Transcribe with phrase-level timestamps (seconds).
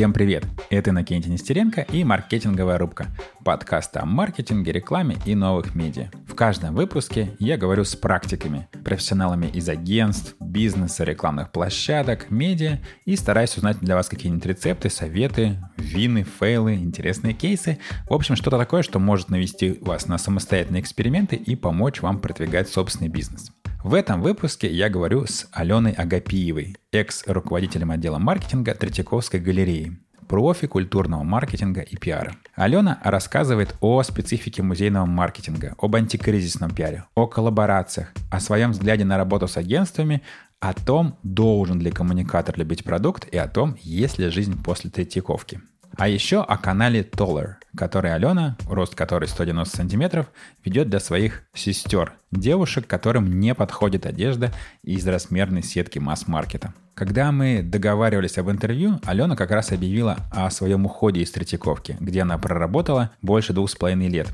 [0.00, 0.46] Всем привет!
[0.70, 3.08] Это Иннокентий Нестеренко и «Маркетинговая рубка»–
[3.44, 6.08] подкаст о маркетинге, рекламе и новых медиа.
[6.26, 13.14] В каждом выпуске я говорю с практиками, профессионалами из агентств, бизнеса, рекламных площадок, медиа и
[13.14, 17.78] стараюсь узнать для вас какие-нибудь рецепты, советы, вины, фейлы, интересные кейсы.
[18.08, 22.70] В общем, что-то такое, что может навести вас на самостоятельные эксперименты и помочь вам продвигать
[22.70, 23.52] собственный бизнес.
[23.82, 31.22] В этом выпуске я говорю с Аленой Агапиевой, экс-руководителем отдела маркетинга Третьяковской галереи, профи культурного
[31.22, 32.36] маркетинга и пиара.
[32.56, 39.16] Алена рассказывает о специфике музейного маркетинга, об антикризисном пиаре, о коллаборациях, о своем взгляде на
[39.16, 40.20] работу с агентствами,
[40.60, 45.62] о том, должен ли коммуникатор любить продукт и о том, есть ли жизнь после Третьяковки.
[45.96, 50.26] А еще о канале Taller, который Алена, рост которой 190 сантиметров,
[50.64, 54.52] ведет для своих сестер, девушек, которым не подходит одежда
[54.82, 56.74] из размерной сетки масс-маркета.
[56.94, 62.22] Когда мы договаривались об интервью, Алена как раз объявила о своем уходе из Третьяковки, где
[62.22, 64.28] она проработала больше двух с половиной лет.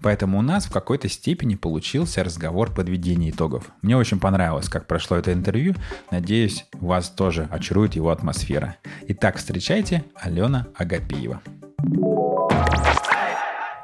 [0.00, 3.70] Поэтому у нас в какой-то степени получился разговор подведения итогов.
[3.82, 5.74] Мне очень понравилось, как прошло это интервью.
[6.10, 8.76] Надеюсь, вас тоже очарует его атмосфера.
[9.08, 11.42] Итак, встречайте Алена Агапиева.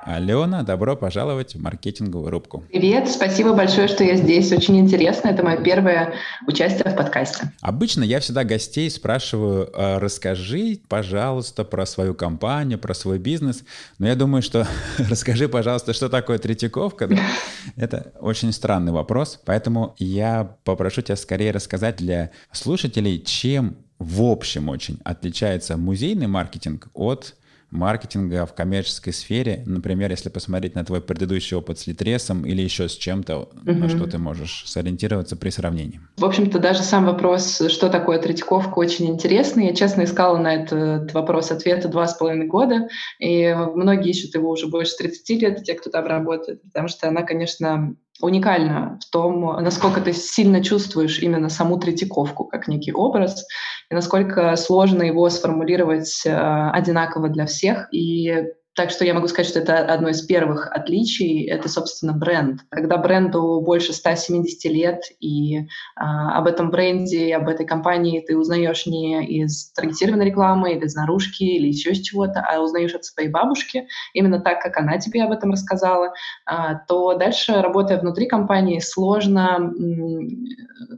[0.04, 2.64] Алена, добро пожаловать в маркетинговую рубку.
[2.70, 4.52] Привет, спасибо большое, что я здесь.
[4.52, 5.28] Очень интересно.
[5.28, 6.14] Это мое первое
[6.46, 7.52] участие в подкасте.
[7.60, 13.64] Обычно я всегда гостей спрашиваю, «А расскажи, пожалуйста, про свою компанию, про свой бизнес.
[13.98, 14.66] Но я думаю, что
[14.98, 17.06] расскажи, пожалуйста, что такое Третьяковка.
[17.06, 17.16] Да?
[17.76, 19.40] Это очень странный вопрос.
[19.44, 26.88] Поэтому я попрошу тебя скорее рассказать для слушателей, чем в общем очень отличается музейный маркетинг
[26.92, 27.36] от
[27.72, 29.62] маркетинга в коммерческой сфере.
[29.66, 33.72] Например, если посмотреть на твой предыдущий опыт с Литресом или еще с чем-то, угу.
[33.72, 36.00] на что ты можешь сориентироваться при сравнении.
[36.18, 39.66] В общем-то, даже сам вопрос, что такое Третьяковка, очень интересный.
[39.66, 44.50] Я, честно, искала на этот вопрос ответа два с половиной года, и многие ищут его
[44.50, 49.62] уже больше 30 лет, те, кто там работает, потому что она, конечно, уникальна в том,
[49.62, 53.44] насколько ты сильно чувствуешь именно саму Третьяковку как некий образ,
[53.90, 57.88] и насколько сложно его сформулировать э, одинаково для всех.
[57.92, 58.32] И
[58.74, 62.60] так что я могу сказать, что это одно из первых отличий, это, собственно, бренд.
[62.70, 68.86] Когда бренду больше 170 лет, и а, об этом бренде, об этой компании ты узнаешь
[68.86, 73.28] не из таргетированной рекламы, или из наружки, или еще из чего-то, а узнаешь от своей
[73.28, 76.14] бабушки, именно так, как она тебе об этом рассказала,
[76.46, 79.70] а, то дальше, работая внутри компании, сложно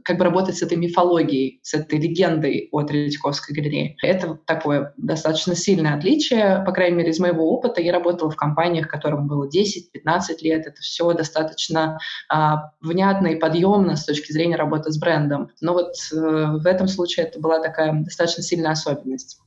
[0.03, 3.95] как бы работать с этой мифологией, с этой легендой о Третьяковской галерее.
[4.01, 7.81] Это такое достаточно сильное отличие, по крайней мере, из моего опыта, опыта.
[7.81, 10.67] Я работала в компаниях, которым было 10-15 лет.
[10.67, 11.99] Это все достаточно
[12.29, 15.49] а, внятно и подъемно с точки зрения работы с брендом.
[15.61, 19.39] Но вот э, в этом случае это была такая достаточно сильная особенность.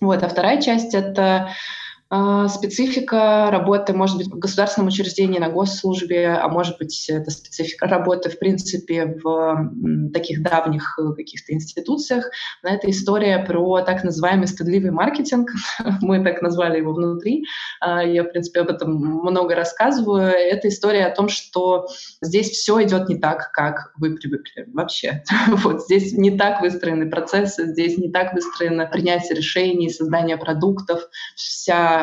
[0.00, 0.22] Вот.
[0.22, 1.50] А вторая часть— это
[2.10, 8.30] специфика работы, может быть, в государственном учреждении, на госслужбе, а может быть, это специфика работы,
[8.30, 12.30] в принципе, в таких давних э, каких-то институциях.
[12.62, 15.50] Но это история про так называемый стыдливый маркетинг.
[16.00, 17.44] Мы так назвали его внутри.
[17.80, 20.28] А, я, в принципе, об этом много рассказываю.
[20.28, 21.88] Это история о том, что
[22.22, 25.22] здесь все идет не так, как вы привыкли вообще.
[25.68, 31.02] Вот здесь не так выстроены процессы, здесь не так выстроено принятие решений, создание продуктов.
[31.34, 31.97] Вся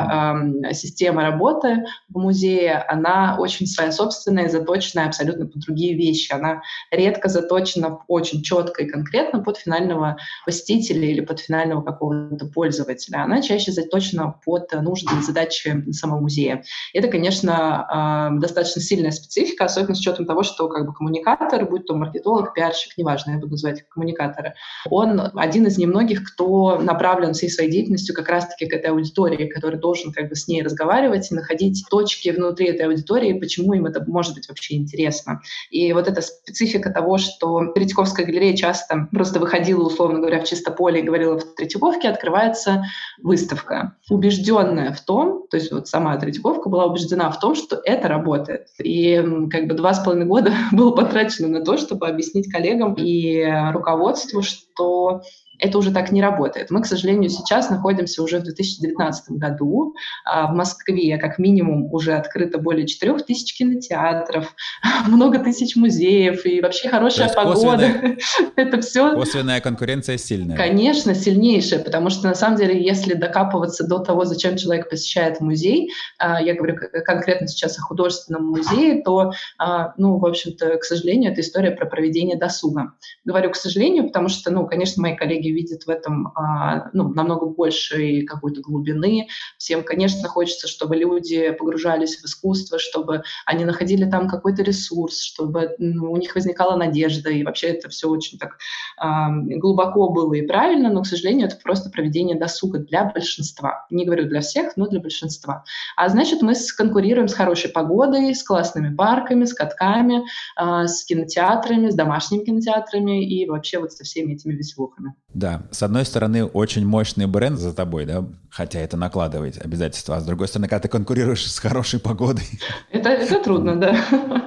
[0.69, 6.31] э, система работы в музее, она очень своя собственная, заточенная абсолютно под другие вещи.
[6.31, 6.61] Она
[6.91, 13.23] редко заточена очень четко и конкретно под финального посетителя или под финального какого-то пользователя.
[13.23, 16.63] Она чаще заточена под нужды и задачи самого музея.
[16.93, 21.85] Это, конечно, э, достаточно сильная специфика, особенно с учетом того, что как бы коммуникатор, будь
[21.85, 24.53] то маркетолог, пиарщик, неважно, я буду называть их коммуникаторы,
[24.89, 29.79] он один из немногих, кто направлен всей своей деятельностью как раз-таки к этой аудитории, которая
[29.85, 34.03] должен как бы с ней разговаривать и находить точки внутри этой аудитории, почему им это
[34.07, 35.41] может быть вообще интересно.
[35.69, 40.71] И вот эта специфика того, что Третьяковская галерея часто просто выходила, условно говоря, в чисто
[40.71, 42.85] поле и говорила в Третьяковке, открывается
[43.21, 43.95] выставка.
[44.09, 48.69] Убежденная в том, то есть вот сама Третьяковка была убеждена в том, что это работает.
[48.81, 53.45] И как бы два с половиной года было потрачено на то, чтобы объяснить коллегам и
[53.71, 55.21] руководству, что
[55.59, 56.71] это уже так не работает.
[56.71, 59.95] Мы, к сожалению, сейчас находимся уже в 2019 году.
[60.25, 64.55] А в Москве, как минимум, уже открыто более 4 тысяч кинотеатров,
[65.07, 67.89] много тысяч музеев и вообще хорошая погода.
[68.55, 69.15] Это все...
[69.15, 70.57] Косвенная конкуренция сильная.
[70.57, 75.91] Конечно, сильнейшая, потому что, на самом деле, если докапываться до того, зачем человек посещает музей,
[76.17, 81.31] а, я говорю конкретно сейчас о художественном музее, то, а, ну, в общем-то, к сожалению,
[81.31, 82.93] это история про проведение досуга.
[83.23, 87.09] Говорю, к сожалению, потому что, ну, конечно, мои коллеги коллеги видят в этом а, ну,
[87.09, 89.27] намного больше какой-то глубины.
[89.57, 95.75] Всем, конечно, хочется, чтобы люди погружались в искусство, чтобы они находили там какой-то ресурс, чтобы
[95.79, 98.57] у них возникала надежда, и вообще это все очень так
[98.97, 103.85] а, глубоко было и правильно, но, к сожалению, это просто проведение досуга для большинства.
[103.89, 105.63] Не говорю для всех, но для большинства.
[105.95, 110.23] А значит, мы конкурируем с хорошей погодой, с классными парками, с катками,
[110.55, 115.13] а, с кинотеатрами, с домашними кинотеатрами и вообще вот со всеми этими веселухами.
[115.35, 120.21] Да, с одной стороны, очень мощный бренд за тобой, да, хотя это накладывает обязательства, а
[120.21, 122.45] с другой стороны, когда ты конкурируешь с хорошей погодой.
[122.89, 123.97] Это, это трудно, да.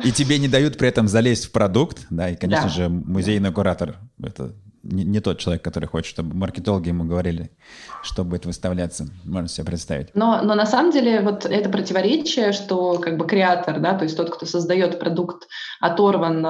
[0.02, 2.74] И тебе не дают при этом залезть в продукт, да, и, конечно да.
[2.74, 7.50] же, музейный куратор— это не, не тот человек, который хочет, чтобы маркетологи ему говорили,
[8.02, 9.06] что будет выставляться.
[9.24, 10.08] Можно себе представить.
[10.14, 14.16] Но, но на самом деле вот это противоречие, что как бы креатор, да, то есть
[14.16, 15.48] тот, кто создает продукт,
[15.80, 16.44] оторван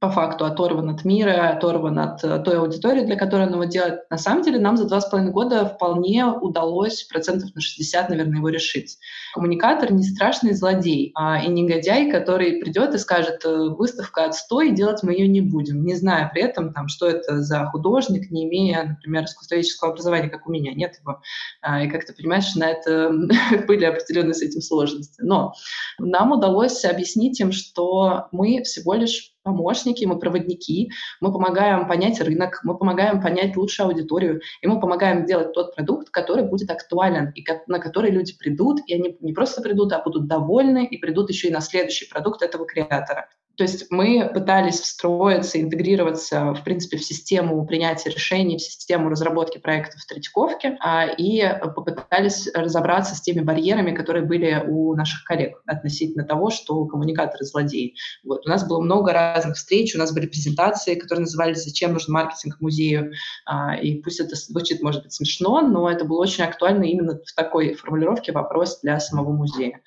[0.00, 4.00] по факту оторван от мира, оторван от э, той аудитории, для которой он его делает.
[4.10, 8.38] На самом деле нам за два с половиной года вполне удалось процентов на 60, наверное,
[8.38, 8.98] его решить.
[9.34, 15.02] Коммуникатор не страшный злодей, а и негодяй, который придет и скажет, «Э, выставка отстой, делать
[15.02, 18.84] мы ее не будем, не зная при этом, там, что это за художник, не имея,
[18.84, 21.20] например, искусствоведческого образования, как у меня, нет его.
[21.62, 23.10] А, и как ты понимаешь, на это
[23.66, 25.22] были определенные с этим сложности.
[25.22, 25.54] Но
[25.98, 30.90] нам удалось объяснить им, что мы всего лишь помощники, мы проводники,
[31.20, 36.10] мы помогаем понять рынок, мы помогаем понять лучшую аудиторию, и мы помогаем делать тот продукт,
[36.10, 40.26] который будет актуален, и на который люди придут, и они не просто придут, а будут
[40.26, 43.28] довольны, и придут еще и на следующий продукт этого креатора.
[43.56, 49.58] То есть мы пытались встроиться, интегрироваться, в принципе, в систему принятия решений, в систему разработки
[49.58, 51.42] проектов в Третьяковке, а, и
[51.74, 57.94] попытались разобраться с теми барьерами, которые были у наших коллег относительно того, что коммуникаторы злодеи.
[58.24, 58.46] Вот.
[58.46, 62.60] У нас было много разных встреч, у нас были презентации, которые назывались «Зачем нужен маркетинг
[62.60, 63.12] музею?»,
[63.46, 67.34] а, и пусть это звучит, может быть, смешно, но это было очень актуально именно в
[67.34, 69.80] такой формулировке вопрос для самого музея.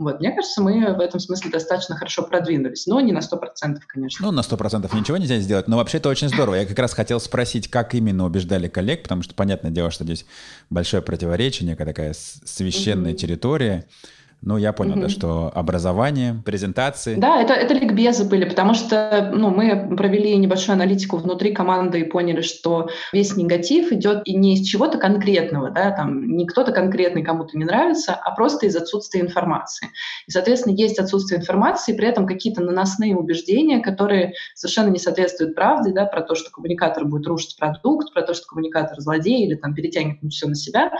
[0.00, 4.24] Вот, мне кажется, мы в этом смысле достаточно хорошо продвинулись, но не на 100%, конечно.
[4.24, 6.54] Ну, на 100% ничего нельзя сделать, но вообще это очень здорово.
[6.54, 10.24] Я как раз хотел спросить, как именно убеждали коллег, потому что, понятное дело, что здесь
[10.70, 13.16] большое противоречие, некая такая священная mm-hmm.
[13.16, 13.84] территория.
[14.42, 15.02] Ну, я понял, угу.
[15.02, 17.14] да, что образование, презентации.
[17.16, 22.04] Да, это, это ликбезы были, потому что ну, мы провели небольшую аналитику внутри команды и
[22.04, 27.22] поняли, что весь негатив идет и не из чего-то конкретного, да, там не кто-то конкретный
[27.22, 29.88] кому-то не нравится, а просто из отсутствия информации.
[30.26, 35.92] И, соответственно, есть отсутствие информации, при этом какие-то наносные убеждения, которые совершенно не соответствуют правде,
[35.92, 39.74] да, про то, что коммуникатор будет рушить продукт, про то, что коммуникатор злодей или там
[39.74, 40.92] перетянет все на себя.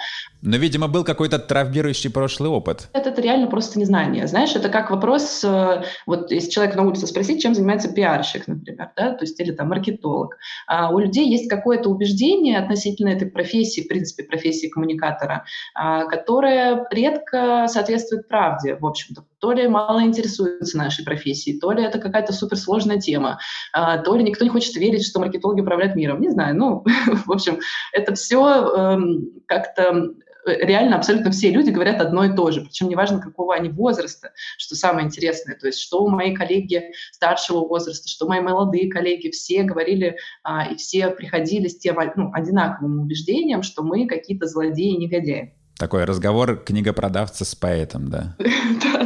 [0.42, 2.88] Но, видимо, был какой-то травмирующий прошлый опыт.
[2.92, 4.26] Это, это реально просто незнание.
[4.26, 8.90] Знаешь, это как вопрос, э, вот если человек на улице спросить, чем занимается пиарщик, например,
[8.96, 10.36] да, то есть или там маркетолог.
[10.66, 15.44] А у людей есть какое-то убеждение относительно этой профессии, в принципе, профессии коммуникатора,
[15.74, 19.24] а, которое редко соответствует правде, в общем-то.
[19.38, 23.38] То ли мало интересуется нашей профессией, то ли это какая-то суперсложная тема,
[23.72, 26.20] а, то ли никто не хочет верить, что маркетологи управляют миром.
[26.20, 26.84] Не знаю, ну,
[27.26, 27.60] в общем,
[27.92, 28.40] это все
[28.76, 30.10] эм, как-то
[30.46, 34.74] реально абсолютно все люди говорят одно и то же, причем неважно, какого они возраста, что
[34.74, 40.16] самое интересное, то есть что мои коллеги старшего возраста, что мои молодые коллеги, все говорили
[40.42, 45.54] а, и все приходили с тем ну, одинаковым убеждением, что мы какие-то злодеи и негодяи.
[45.78, 48.36] Такой разговор книгопродавца с поэтом, да?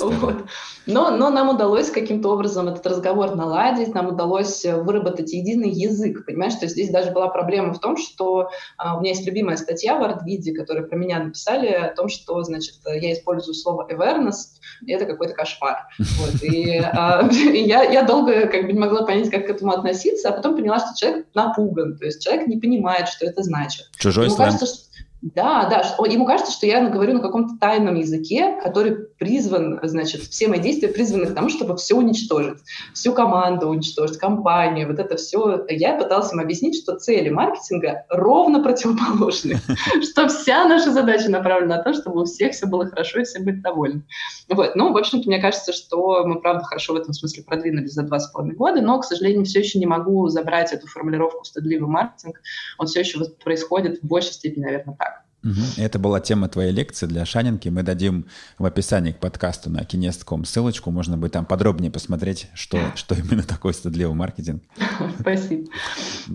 [0.00, 0.44] Вот.
[0.86, 6.54] Но, но нам удалось каким-то образом этот разговор наладить, нам удалось выработать единый язык, понимаешь?
[6.54, 9.98] То есть здесь даже была проблема в том, что а, у меня есть любимая статья
[9.98, 14.92] в ArtVid, которую про меня написали, о том, что, значит, я использую слово awareness, и
[14.92, 15.88] это какой-то кошмар.
[15.98, 16.42] Вот.
[16.42, 20.28] И, а, и я, я долго как бы не могла понять, как к этому относиться,
[20.28, 23.88] а потом поняла, что человек напуган, то есть человек не понимает, что это значит.
[23.96, 24.93] Чужой Ему кажется, что
[25.24, 26.04] да, да.
[26.06, 30.88] Ему кажется, что я говорю на каком-то тайном языке, который призван, значит, все мои действия
[30.88, 32.58] призваны к тому, чтобы все уничтожить,
[32.92, 35.64] всю команду уничтожить, компанию, вот это все.
[35.70, 39.60] Я пыталась им объяснить, что цели маркетинга ровно противоположны,
[40.02, 43.40] что вся наша задача направлена на то, чтобы у всех все было хорошо и все
[43.40, 44.02] были довольны.
[44.50, 44.76] Вот.
[44.76, 48.20] Ну, в общем-то, мне кажется, что мы, правда, хорошо в этом смысле продвинулись за два
[48.20, 52.42] с половиной года, но, к сожалению, все еще не могу забрать эту формулировку «стыдливый маркетинг».
[52.76, 55.13] Он все еще происходит в большей степени, наверное, так.
[55.44, 55.60] Угу.
[55.76, 57.68] Это была тема твоей лекции для Шанинки.
[57.68, 58.26] Мы дадим
[58.58, 60.90] в описании к подкасту на кинест.ком ссылочку.
[60.90, 64.62] Можно будет там подробнее посмотреть, что, что именно такое стыдливый маркетинг.
[65.20, 65.68] Спасибо.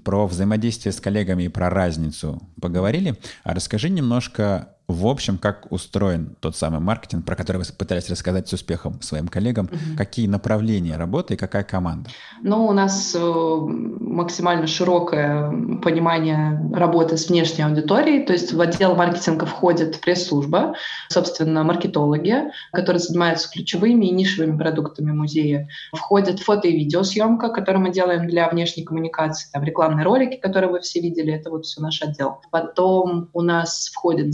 [0.03, 3.17] Про взаимодействие с коллегами и про разницу поговорили.
[3.43, 8.49] А расскажи немножко в общем, как устроен тот самый маркетинг, про который вы пытались рассказать
[8.49, 9.65] с успехом своим коллегам?
[9.65, 9.97] Угу.
[9.97, 12.09] Какие направления работы и какая команда?
[12.41, 15.51] Ну, у нас э, максимально широкое
[15.83, 18.25] понимание работы с внешней аудиторией.
[18.25, 20.73] То есть в отдел маркетинга входит пресс-служба,
[21.09, 25.69] собственно, маркетологи, которые занимаются ключевыми и нишевыми продуктами музея.
[25.93, 30.79] Входит фото- и видеосъемка, которую мы делаем для внешней коммуникации, там рекламные ролики, которые вы
[30.79, 32.41] все видели, это вот все наш отдел.
[32.49, 34.31] Потом у нас входит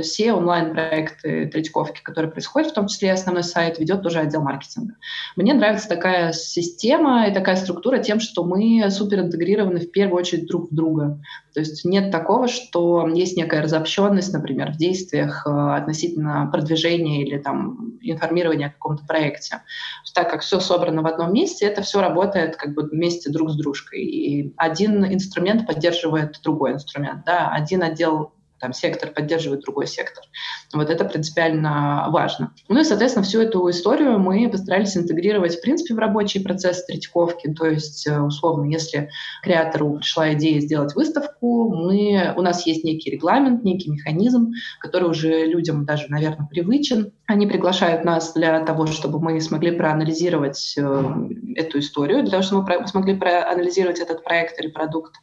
[0.00, 4.94] все онлайн-проекты Третьяковки, которые происходят, в том числе основной сайт, ведет тоже отдел маркетинга.
[5.36, 10.46] Мне нравится такая система и такая структура тем, что мы супер интегрированы в первую очередь
[10.46, 11.20] друг в друга.
[11.54, 17.38] То есть нет такого, что есть некая разобщенность, например, в действиях э, относительно продвижения или
[17.38, 19.62] там информирования о каком-то проекте.
[20.14, 23.56] Так как все собрано в одном месте, это все работает как бы вместе друг с
[23.56, 24.02] дружкой.
[24.02, 27.24] И один инструмент поддерживает другой инструмент.
[27.26, 27.50] Да?
[27.50, 30.22] Один отдел там сектор поддерживает другой сектор.
[30.72, 32.54] Вот это принципиально важно.
[32.68, 37.52] Ну и, соответственно, всю эту историю мы постарались интегрировать, в принципе, в рабочий процесс Третьяковки.
[37.52, 39.10] То есть, э, условно, если
[39.42, 45.44] креатору пришла идея сделать выставку, мы, у нас есть некий регламент, некий механизм, который уже
[45.44, 47.12] людям даже, наверное, привычен.
[47.26, 51.04] Они приглашают нас для того, чтобы мы смогли проанализировать э,
[51.56, 55.14] эту историю, для того, чтобы мы смогли проанализировать этот проект или продукт.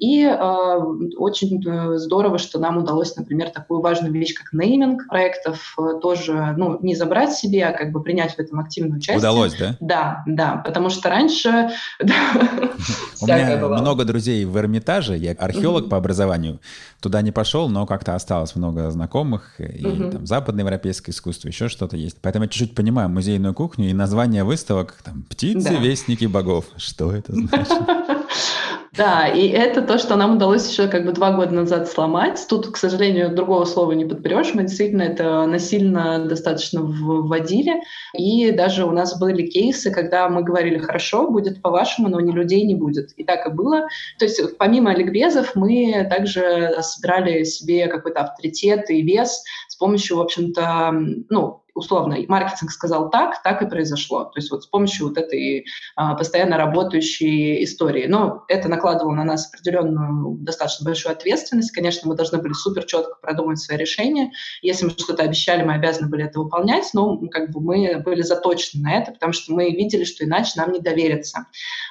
[0.00, 0.78] И э,
[1.18, 6.54] очень э, здорово, что нам удалось, например, такую важную вещь, как нейминг проектов, э, тоже
[6.56, 9.18] ну, не забрать себе, а как бы принять в этом активную участие.
[9.18, 9.76] Удалось, да?
[9.78, 11.68] Да, да, потому что раньше...
[12.00, 16.60] У меня много друзей в Эрмитаже, я археолог по образованию,
[17.02, 22.16] туда не пошел, но как-то осталось много знакомых, и там западноевропейское искусство, еще что-то есть.
[22.22, 26.64] Поэтому я чуть-чуть понимаю музейную кухню и название выставок, там, «Птицы, вестники богов».
[26.78, 27.68] Что это значит?
[28.96, 32.44] Да, и это то, что нам удалось еще как бы два года назад сломать.
[32.48, 34.52] Тут, к сожалению, другого слова не подберешь.
[34.52, 37.82] Мы действительно это насильно достаточно вводили.
[38.14, 42.64] И даже у нас были кейсы, когда мы говорили, хорошо, будет по-вашему, но не людей
[42.64, 43.12] не будет.
[43.12, 43.86] И так и было.
[44.18, 50.20] То есть помимо ликбезов мы также собирали себе какой-то авторитет и вес с помощью, в
[50.20, 50.92] общем-то,
[51.28, 54.24] ну, условно, маркетинг сказал так, так и произошло.
[54.24, 58.06] То есть вот с помощью вот этой а, постоянно работающей истории.
[58.06, 61.72] Но это накладывало на нас определенную достаточно большую ответственность.
[61.72, 64.30] Конечно, мы должны были супер четко продумать свои решения.
[64.62, 68.82] Если мы что-то обещали, мы обязаны были это выполнять, но как бы мы были заточены
[68.82, 71.46] на это, потому что мы видели, что иначе нам не доверятся.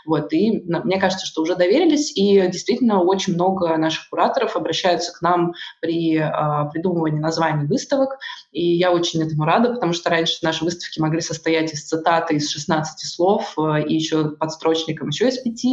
[0.05, 5.21] Вот, и мне кажется, что уже доверились, и действительно очень много наших кураторов обращаются к
[5.21, 8.17] нам при а, придумывании названий выставок,
[8.51, 12.49] и я очень этому рада, потому что раньше наши выставки могли состоять из цитаты из
[12.49, 15.65] 16 слов э, и еще подстрочником еще из 5.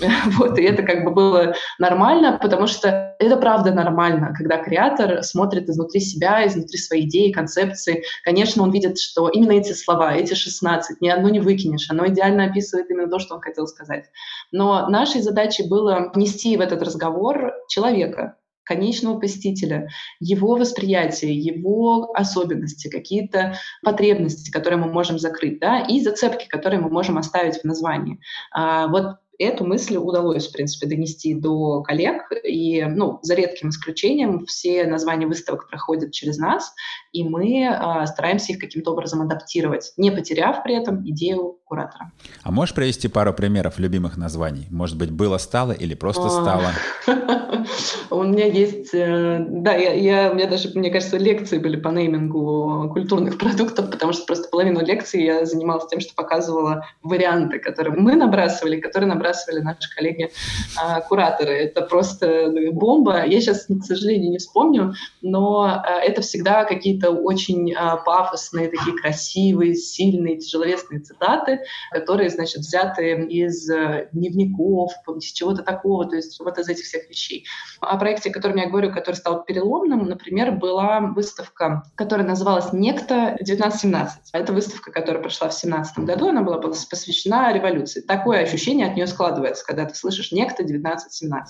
[0.38, 5.68] Вот, и это как бы было нормально, потому что это правда нормально, когда креатор смотрит
[5.68, 8.04] изнутри себя, изнутри своей идеи, концепции.
[8.24, 12.44] Конечно, он видит, что именно эти слова, эти 16, ни одно не выкинешь, оно идеально
[12.44, 14.06] описывает именно то, что он хотел сказать.
[14.52, 18.36] Но нашей задачей было внести в этот разговор человека,
[18.68, 19.88] конечного посетителя,
[20.20, 26.90] его восприятие, его особенности, какие-то потребности, которые мы можем закрыть, да, и зацепки, которые мы
[26.90, 28.20] можем оставить в названии.
[28.52, 32.30] А, вот эту мысль удалось, в принципе, донести до коллег.
[32.44, 36.74] И, ну, за редким исключением, все названия выставок проходят через нас,
[37.12, 42.10] и мы э, стараемся их каким-то образом адаптировать, не потеряв при этом идею куратора.
[42.42, 44.66] А можешь привести пару примеров любимых названий?
[44.70, 46.72] Может быть, было, стало или просто стало?
[48.10, 52.90] У меня есть, э, да, я, у меня даже, мне кажется, лекции были по неймингу
[52.92, 58.14] культурных продуктов, потому что просто половину лекции я занималась тем, что показывала варианты, которые мы
[58.14, 61.52] набрасывали, которые набрасывали наши коллеги-кураторы.
[61.52, 63.24] А, это просто ну, бомба.
[63.26, 68.96] Я сейчас, к сожалению, не вспомню, но а, это всегда какие-то очень а, пафосные, такие
[68.96, 71.57] красивые, сильные, тяжеловесные цитаты,
[71.90, 77.08] которые, значит, взяты из э, дневников, из чего-то такого, то есть вот из этих всех
[77.08, 77.46] вещей.
[77.80, 83.36] О проекте, о котором я говорю, который стал переломным, например, была выставка, которая называлась «Некто
[83.40, 84.08] 1917».
[84.32, 88.00] Это выставка, которая прошла в 17 году, она была посвящена революции.
[88.00, 90.98] Такое ощущение от нее складывается, когда ты слышишь некто 19-17.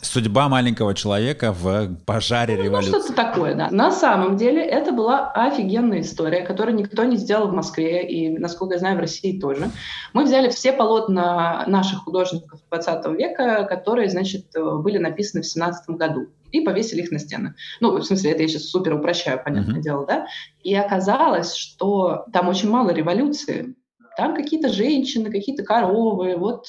[0.02, 2.92] Судьба маленького человека в пожаре ну, революции.
[2.92, 3.68] Ну, что-то такое, да.
[3.70, 8.74] На самом деле это была офигенная история, которую никто не сделал в Москве и, насколько
[8.74, 9.70] я знаю, в России тоже.
[10.12, 16.28] Мы взяли все полотна наших художников 20 века, которые, значит, были написаны в 17 году
[16.52, 17.54] и повесили их на стены.
[17.80, 19.82] Ну, в смысле, это я сейчас супер упрощаю, понятное uh-huh.
[19.82, 20.26] дело, да?
[20.62, 23.74] И оказалось, что там очень мало революции.
[24.16, 26.66] Там какие-то женщины, какие-то коровы, вот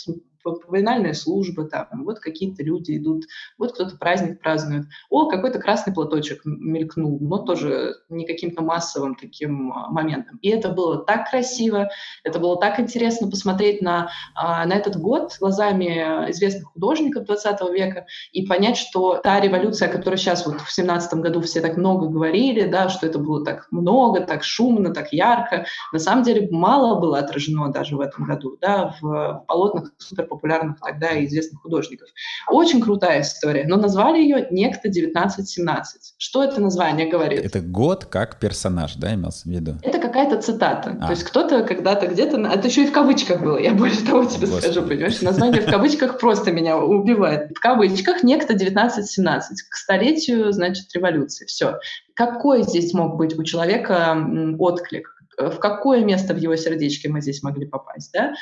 [0.56, 3.26] поминальная служба, там, вот какие-то люди идут,
[3.58, 4.86] вот кто-то праздник празднует.
[5.10, 10.38] О, какой-то красный платочек мелькнул, но тоже не каким-то массовым таким а, моментом.
[10.42, 11.90] И это было так красиво,
[12.24, 18.06] это было так интересно посмотреть на, а, на этот год глазами известных художников 20 века
[18.32, 22.08] и понять, что та революция, о которой сейчас вот в 17 году все так много
[22.08, 27.00] говорили, да, что это было так много, так шумно, так ярко, на самом деле мало
[27.00, 30.39] было отражено даже в этом году, да, в полотнах суперпопулярных
[30.82, 32.10] тогда и известных художников.
[32.50, 35.84] Очень крутая история, но назвали ее «Некто 1917».
[36.18, 37.46] Что это название говорит?
[37.46, 39.78] Это год как персонаж, да, имелся в виду?
[39.84, 40.98] Это какая-то цитата.
[41.00, 41.06] А.
[41.06, 42.40] То есть кто-то когда-то где-то...
[42.40, 44.72] Это еще и в кавычках было, я больше того тебе Господи.
[44.72, 45.22] скажу, понимаешь?
[45.22, 47.52] Название в кавычках просто меня убивает.
[47.56, 51.46] В кавычках «Некто 1917» к столетию, значит, революции.
[51.46, 51.80] Все.
[52.14, 54.18] Какой здесь мог быть у человека
[54.58, 55.16] отклик?
[55.38, 58.34] В какое место в его сердечке мы здесь могли попасть, да?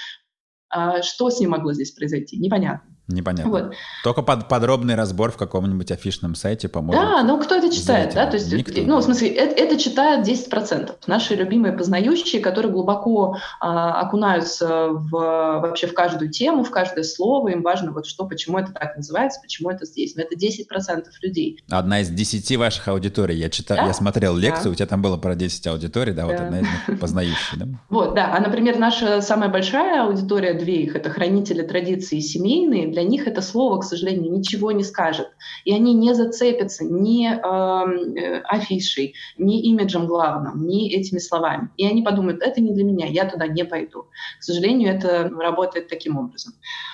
[0.70, 2.38] А что с ним могло здесь произойти?
[2.38, 2.97] Непонятно.
[3.08, 3.52] Непонятно.
[3.52, 3.74] Вот.
[4.04, 7.02] Только под, подробный разбор в каком-нибудь афишном сайте поможет.
[7.02, 8.26] Да, ну кто это читает, да?
[8.26, 10.94] То есть, Никто, ну, в смысле, это, это читает 10%.
[11.08, 17.50] Наши любимые познающие, которые глубоко а, окунаются в, вообще в каждую тему, в каждое слово,
[17.50, 20.16] им важно вот что, почему это так называется, почему это здесь.
[20.16, 21.64] Но это 10% людей.
[21.70, 23.38] Одна из 10 ваших аудиторий.
[23.38, 23.86] Я, читал, да?
[23.86, 24.70] я смотрел лекцию, да.
[24.72, 26.28] у тебя там было про 10 аудиторий, да, да.
[26.28, 27.68] вот одна из них познающая, да?
[27.90, 28.34] Вот, да.
[28.36, 33.44] А, например, наша самая большая аудитория, две их, это хранители традиций семейные, для них это
[33.44, 35.28] слово, к сожалению, ничего не скажет.
[35.66, 41.70] И они не зацепятся ни эм, э, афишей, ни имиджем главным, ни этими словами.
[41.78, 44.08] И они подумают, это не для меня, я туда не пойду.
[44.40, 46.54] К сожалению, это работает таким образом.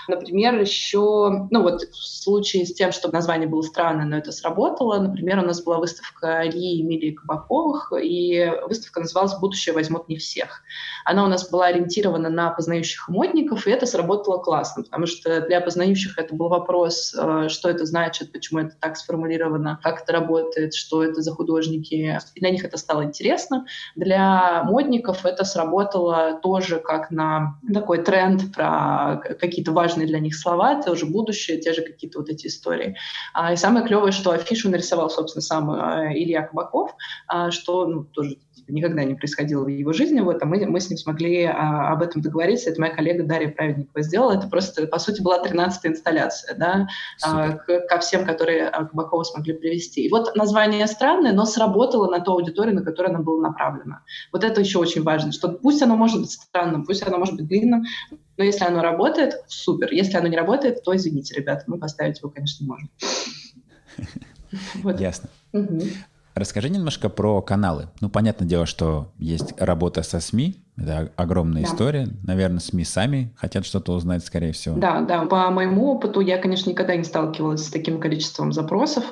[0.09, 4.99] Например, еще, ну вот в случае с тем, что название было странное, но это сработало,
[4.99, 10.17] например, у нас была выставка Ильи и Эмилии Кабаковых, и выставка называлась «Будущее возьмут не
[10.17, 10.63] всех».
[11.05, 15.61] Она у нас была ориентирована на познающих модников, и это сработало классно, потому что для
[15.61, 20.73] познающих это был вопрос, э, что это значит, почему это так сформулировано, как это работает,
[20.73, 22.19] что это за художники.
[22.35, 23.65] И для них это стало интересно.
[23.95, 30.81] Для модников это сработало тоже как на такой тренд про какие-то важные для них слова,
[30.81, 32.97] тоже будущее, те же какие-то вот эти истории.
[33.33, 36.95] А, и самое клевое, что афишу нарисовал, собственно, сам э, Илья Кабаков,
[37.27, 40.19] а, что ну, тоже типа, никогда не происходило в его жизни.
[40.21, 42.69] Вот, а мы, мы с ним смогли а, об этом договориться.
[42.69, 44.33] Это моя коллега Дарья Праведникова сделала.
[44.33, 45.39] Это просто, по сути, была
[45.83, 46.87] 13-я инсталляция да,
[47.23, 50.05] а, к, ко всем, которые а, Кабакова смогли привести.
[50.05, 53.99] И вот название странное, но сработало на ту аудиторию, на которую оно было направлено.
[54.31, 57.47] Вот это еще очень важно, что пусть оно может быть странным, пусть оно может быть
[57.47, 57.83] длинным,
[58.37, 59.91] но если оно работает, супер.
[59.91, 62.89] Если оно не работает, то извините, ребята, мы поставить его, конечно, не можем.
[64.83, 64.99] Вот.
[64.99, 65.29] Ясно.
[65.51, 65.81] Угу.
[66.35, 67.89] Расскажи немножко про каналы.
[68.01, 71.67] Ну, понятное дело, что есть работа со СМИ, это огромная да.
[71.67, 72.07] история.
[72.23, 74.75] Наверное, СМИ сами хотят что-то узнать, скорее всего.
[74.75, 75.25] Да, да.
[75.25, 79.03] По моему опыту я, конечно, никогда не сталкивалась с таким количеством запросов.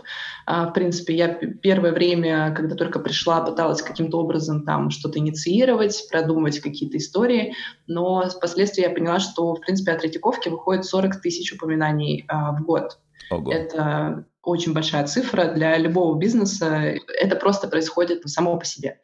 [0.48, 6.08] А, в принципе, я первое время, когда только пришла, пыталась каким-то образом там что-то инициировать,
[6.10, 7.54] продумывать какие-то истории,
[7.86, 12.64] но впоследствии я поняла, что, в принципе, от Третьяковки выходит 40 тысяч упоминаний а, в
[12.64, 12.98] год.
[13.32, 13.52] Ого.
[13.52, 16.96] Это очень большая цифра для любого бизнеса.
[17.20, 19.00] Это просто происходит само по себе.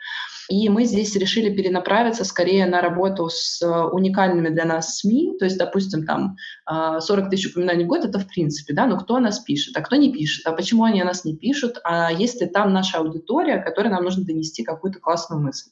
[0.50, 3.62] И мы здесь решили перенаправиться скорее на работу с
[3.92, 5.36] уникальными для нас СМИ.
[5.40, 8.98] То есть, допустим, там 40 а, тысяч упоминаний в год— это в принципе, да, но
[8.98, 11.80] кто о нас пишет, а кто не пишет, а почему они о нас не пишут,
[11.84, 15.70] а есть ли там наша аудитория, которой нам нужно донести какую-то классную мысль.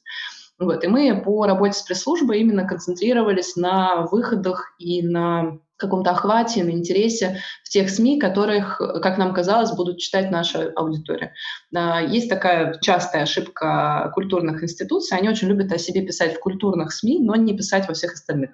[0.58, 0.84] Вот.
[0.84, 6.70] И мы по работе с пресс-службой именно концентрировались на выходах и на каком-то охвате, на
[6.70, 11.34] интересе в тех СМИ, которых, как нам казалось, будут читать наша аудитория.
[11.74, 15.18] А, есть такая частая ошибка культурных институций.
[15.18, 18.50] Они очень любят о себе писать в культурных СМИ, но не писать во всех остальных.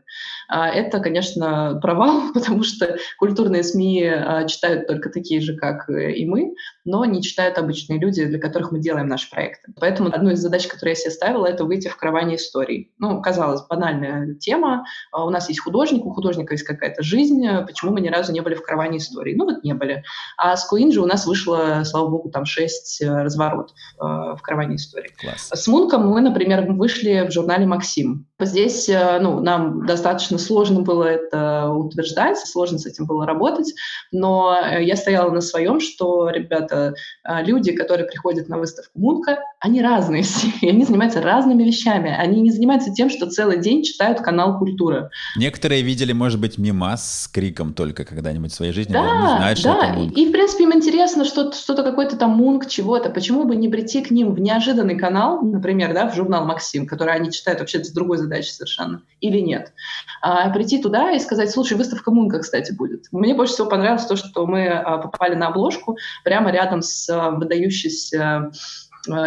[0.49, 6.25] А, это, конечно, провал, потому что культурные СМИ а, читают только такие же, как и
[6.25, 6.55] мы,
[6.87, 9.75] но не читают обычные люди, для которых мы делаем наши проекты.
[9.79, 12.95] Поэтому одну из задач, которую я себе ставила, это выйти в караване историй.
[12.99, 14.87] Ну, казалось, банальная тема.
[15.13, 18.55] У нас есть художник, у художника есть какая-то жизнь, почему мы ни разу не были
[18.55, 19.35] в караване истории?
[19.35, 20.03] Ну вот не были.
[20.37, 24.77] А с Куинджи у нас вышло, слава богу, там шесть э, разворотов э, в караване
[24.77, 25.13] истории.
[25.21, 25.51] Класс.
[25.53, 28.27] С Мунком мы, например, вышли в журнале «Максим».
[28.41, 33.73] Здесь э, ну, нам достаточно сложно было это утверждать, сложно с этим было работать,
[34.11, 40.23] но я стояла на своем, что, ребята, люди, которые приходят на выставку Мунка, они разные
[40.23, 42.11] все, и они занимаются разными вещами.
[42.11, 45.11] Они не занимаются тем, что целый день читают канал «Культура».
[45.37, 49.59] Некоторые видели, может быть, мимас с криком только когда-нибудь в своей жизни, да, не знают,
[49.59, 49.87] что да.
[49.87, 50.17] это мунк.
[50.17, 53.11] И, в принципе, им интересно что-то, что-то какой-то там мунк, чего-то.
[53.11, 57.15] Почему бы не прийти к ним в неожиданный канал, например, да, в журнал «Максим», который
[57.15, 59.73] они читают вообще с другой задачей совершенно, или нет.
[60.21, 63.07] А, прийти туда и сказать, слушай, выставка мунка, кстати, будет.
[63.13, 67.31] Мне больше всего понравилось то, что мы а, попали на обложку прямо рядом с а,
[67.31, 68.51] выдающейся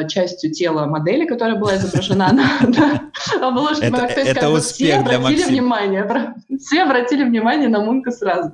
[0.07, 3.11] частью тела модели, которая была изображена на,
[3.41, 3.88] обложке.
[3.88, 8.53] Это, это успех для обратили внимание, все обратили внимание на Мунка сразу.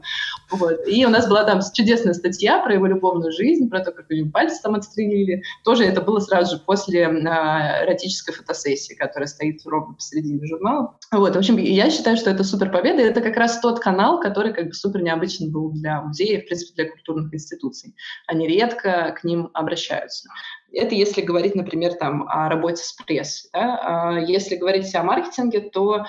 [0.50, 0.88] Вот.
[0.88, 4.14] И у нас была там чудесная статья про его любовную жизнь, про то, как у
[4.14, 5.44] него пальцы там отстрелили.
[5.64, 10.98] Тоже это было сразу же после а, эротической фотосессии, которая стоит ровно посередине журнала.
[11.12, 11.36] Вот.
[11.36, 13.02] В общем, я считаю, что это супер победа.
[13.02, 16.84] Это как раз тот канал, который как бы супер необычный был для музея, в принципе,
[16.84, 17.96] для культурных институций.
[18.28, 20.30] Они редко к ним обращаются.
[20.74, 23.50] Это если говорить, например, там, о работе с прессой.
[23.54, 23.80] Да?
[23.84, 26.06] А если говорить о маркетинге, то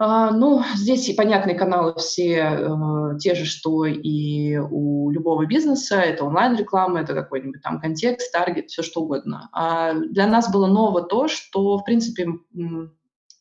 [0.00, 5.96] а, ну, здесь и понятные каналы все э, те же, что и у любого бизнеса.
[5.96, 9.48] Это онлайн-реклама, это какой-нибудь там контекст, таргет, все что угодно.
[9.52, 12.28] А для нас было ново то, что, в принципе,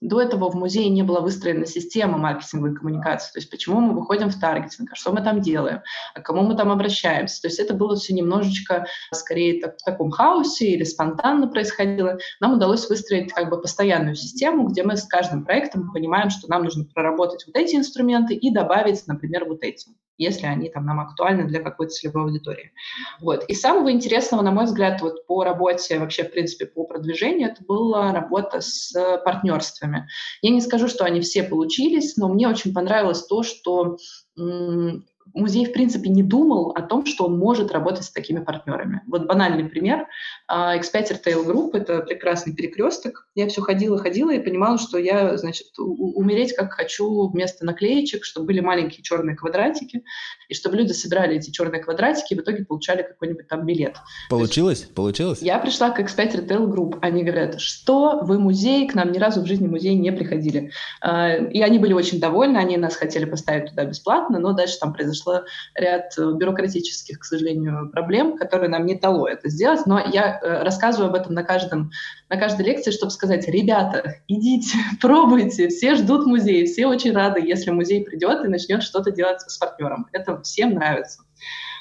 [0.02, 3.34] до этого в музее не была выстроена система маркетинговой коммуникации.
[3.34, 5.82] То есть почему мы выходим в таргетинг, а что мы там делаем,
[6.14, 7.42] а к кому мы там обращаемся.
[7.42, 12.18] То есть это было все немножечко скорее так, в таком хаосе или спонтанно происходило.
[12.40, 16.64] Нам удалось выстроить как бы постоянную систему, где мы с каждым проектом понимаем, что нам
[16.64, 21.46] нужно проработать вот эти инструменты и добавить, например, вот эти если они там нам актуальны
[21.46, 22.72] для какой-то целевой аудитории.
[23.22, 23.44] Вот.
[23.46, 27.64] И самого интересного, на мой взгляд, вот по работе, вообще, в принципе, по продвижению, это
[27.64, 30.08] была работа с партнерствами.
[30.42, 33.98] Я не скажу, что они все получились, но мне очень понравилось то, что
[35.34, 39.02] музей, в принципе, не думал о том, что он может работать с такими партнерами.
[39.08, 40.08] Вот банальный пример.
[40.52, 43.28] X5 Retail Group— это прекрасный перекресток.
[43.36, 48.48] Я все ходила, ходила и понимала, что я, значит, умереть как хочу вместо наклеечек, чтобы
[48.48, 50.04] были маленькие черные квадратики,
[50.50, 53.98] и чтобы люди собирали эти черные квадратики и в итоге получали какой-нибудь там билет.
[54.30, 54.82] Получилось?
[54.82, 55.42] Есть, Получилось?
[55.42, 57.00] Я пришла к X5 Retail Group.
[57.02, 60.72] Они говорят, что вы музей, к нам ни разу в жизни музей не приходили.
[61.02, 64.94] А, и они были очень довольны, они нас хотели поставить туда бесплатно, но дальше там
[64.94, 69.86] произошло произошло ряд э, бюрократических, к сожалению, проблем, которые нам не дало это сделать.
[69.86, 71.92] Но я э, рассказываю об этом на, каждом,
[72.30, 77.72] на каждой лекции, чтобы сказать, ребята, идите, пробуйте, все ждут музей, все очень рады, если
[77.72, 80.08] музей придет и начнет что-то делать с партнером.
[80.12, 81.22] Это всем нравится.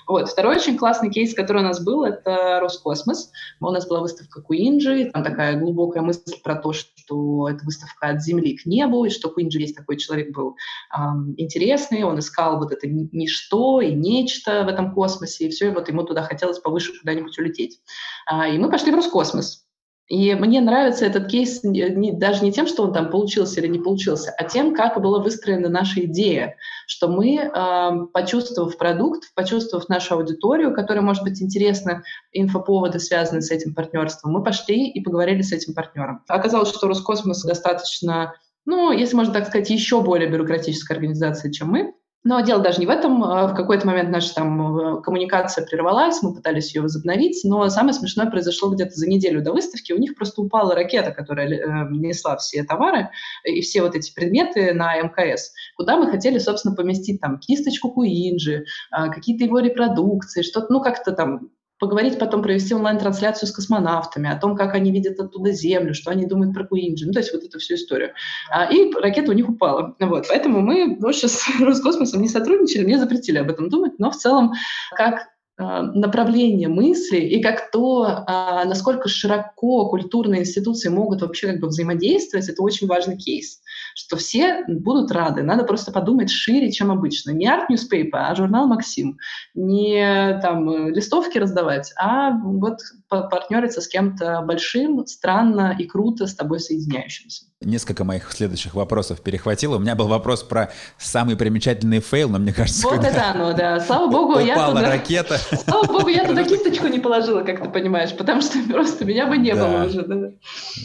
[0.07, 0.29] Вот.
[0.29, 3.31] Второй очень классный кейс, который у нас был, это Роскосмос.
[3.61, 8.23] У нас была выставка Куинджи, там такая глубокая мысль про то, что это выставка от
[8.23, 10.57] Земли к небу, и что Куинджи есть такой человек был
[10.97, 15.75] эм, интересный, он искал вот это ничто и нечто в этом космосе, и все, и
[15.75, 17.81] вот ему туда хотелось повыше куда-нибудь улететь.
[18.27, 19.66] А, и мы пошли в Роскосмос.
[20.09, 23.81] И мне нравится этот кейс не, даже не тем, что он там получился или не
[23.81, 26.55] получился, а тем, как была выстроена наша идея,
[26.87, 33.51] что мы, э, почувствовав продукт, почувствовав нашу аудиторию, которая может быть интересна, инфоповоды, связанные с
[33.51, 36.23] этим партнерством, мы пошли и поговорили с этим партнером.
[36.29, 41.95] Оказалось, что Роскосмос достаточно, ну, если можно так сказать, еще более бюрократическая организация, чем мы,
[42.27, 43.23] но дело даже не в этом.
[43.23, 47.95] А в какой-то момент наша там э, коммуникация прервалась, мы пытались ее возобновить, но самое
[47.95, 49.93] смешное произошло где-то за неделю до выставки.
[49.93, 53.11] У них просто упала ракета, которая э, несла все товары
[53.45, 58.65] и все вот эти предметы на МКС, куда мы хотели, собственно, поместить там кисточку Куинджи,
[58.91, 64.37] э, какие-то его репродукции, что-то, ну, как-то там поговорить потом, провести онлайн-трансляцию с космонавтами, о
[64.37, 67.43] том, как они видят оттуда Землю, что они думают про Куинджи, ну, то есть вот
[67.43, 68.13] эту всю историю.
[68.51, 69.95] А, и ракета у них упала.
[70.01, 70.27] Вот.
[70.29, 74.53] Поэтому мы больше с Роскосмосом не сотрудничали, мне запретили об этом думать, но в целом,
[74.97, 81.61] как а, направление мысли и как то, а, насколько широко культурные институции могут вообще как
[81.61, 83.61] бы взаимодействовать, это очень важный кейс,
[83.95, 85.43] что все будут рады.
[85.43, 87.31] Надо просто подумать шире, чем обычно.
[87.31, 89.19] Не Art Newspaper, а журнал «Максим».
[89.55, 96.61] Не там листовки раздавать, а вот партнериться с кем-то большим, странно и круто с тобой
[96.61, 97.45] соединяющимся.
[97.63, 99.77] Несколько моих следующих вопросов перехватило.
[99.77, 102.87] У меня был вопрос про самый примечательный fail, но мне кажется...
[102.87, 103.81] Вот это оно, да.
[103.81, 104.91] Слава богу, я туда...
[104.91, 105.39] ракета.
[105.39, 109.39] Слава богу, я туда кисточку не положила, как ты понимаешь, потому что просто меня бы
[109.39, 110.03] не было уже.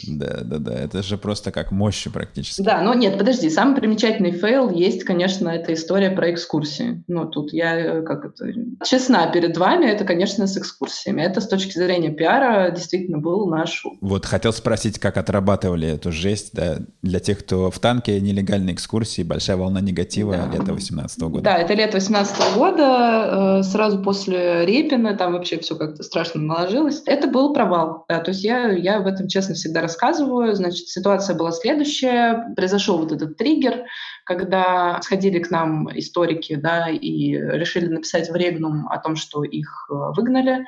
[0.06, 0.72] Да, да, да.
[0.72, 2.62] Это же просто как мощи практически.
[2.62, 7.02] Да, но нет, подожди, самый примечательный fail есть, конечно, эта история про экскурсии.
[7.08, 8.52] Ну, тут я э, как это,
[8.84, 11.22] честна перед вами, это, конечно, с экскурсиями.
[11.22, 13.84] Это с точки зрения пиара действительно был наш...
[14.00, 19.22] Вот хотел спросить, как отрабатывали эту жесть да, для тех, кто в танке, нелегальные экскурсии,
[19.22, 20.58] большая волна негатива да.
[20.58, 21.42] лета 18 года.
[21.42, 27.02] Да, это лето 18 года, э, сразу после Репина, там вообще все как-то страшно наложилось.
[27.06, 30.54] Это был провал, да, то есть я, я в этом честно всегда рассказываю.
[30.54, 33.84] Значит, ситуация была следующая, произошел вот этот триггер,
[34.24, 39.88] когда сходили к нам историки, да, и решили написать в Регнум о том, что их
[39.90, 40.64] э, выгнали.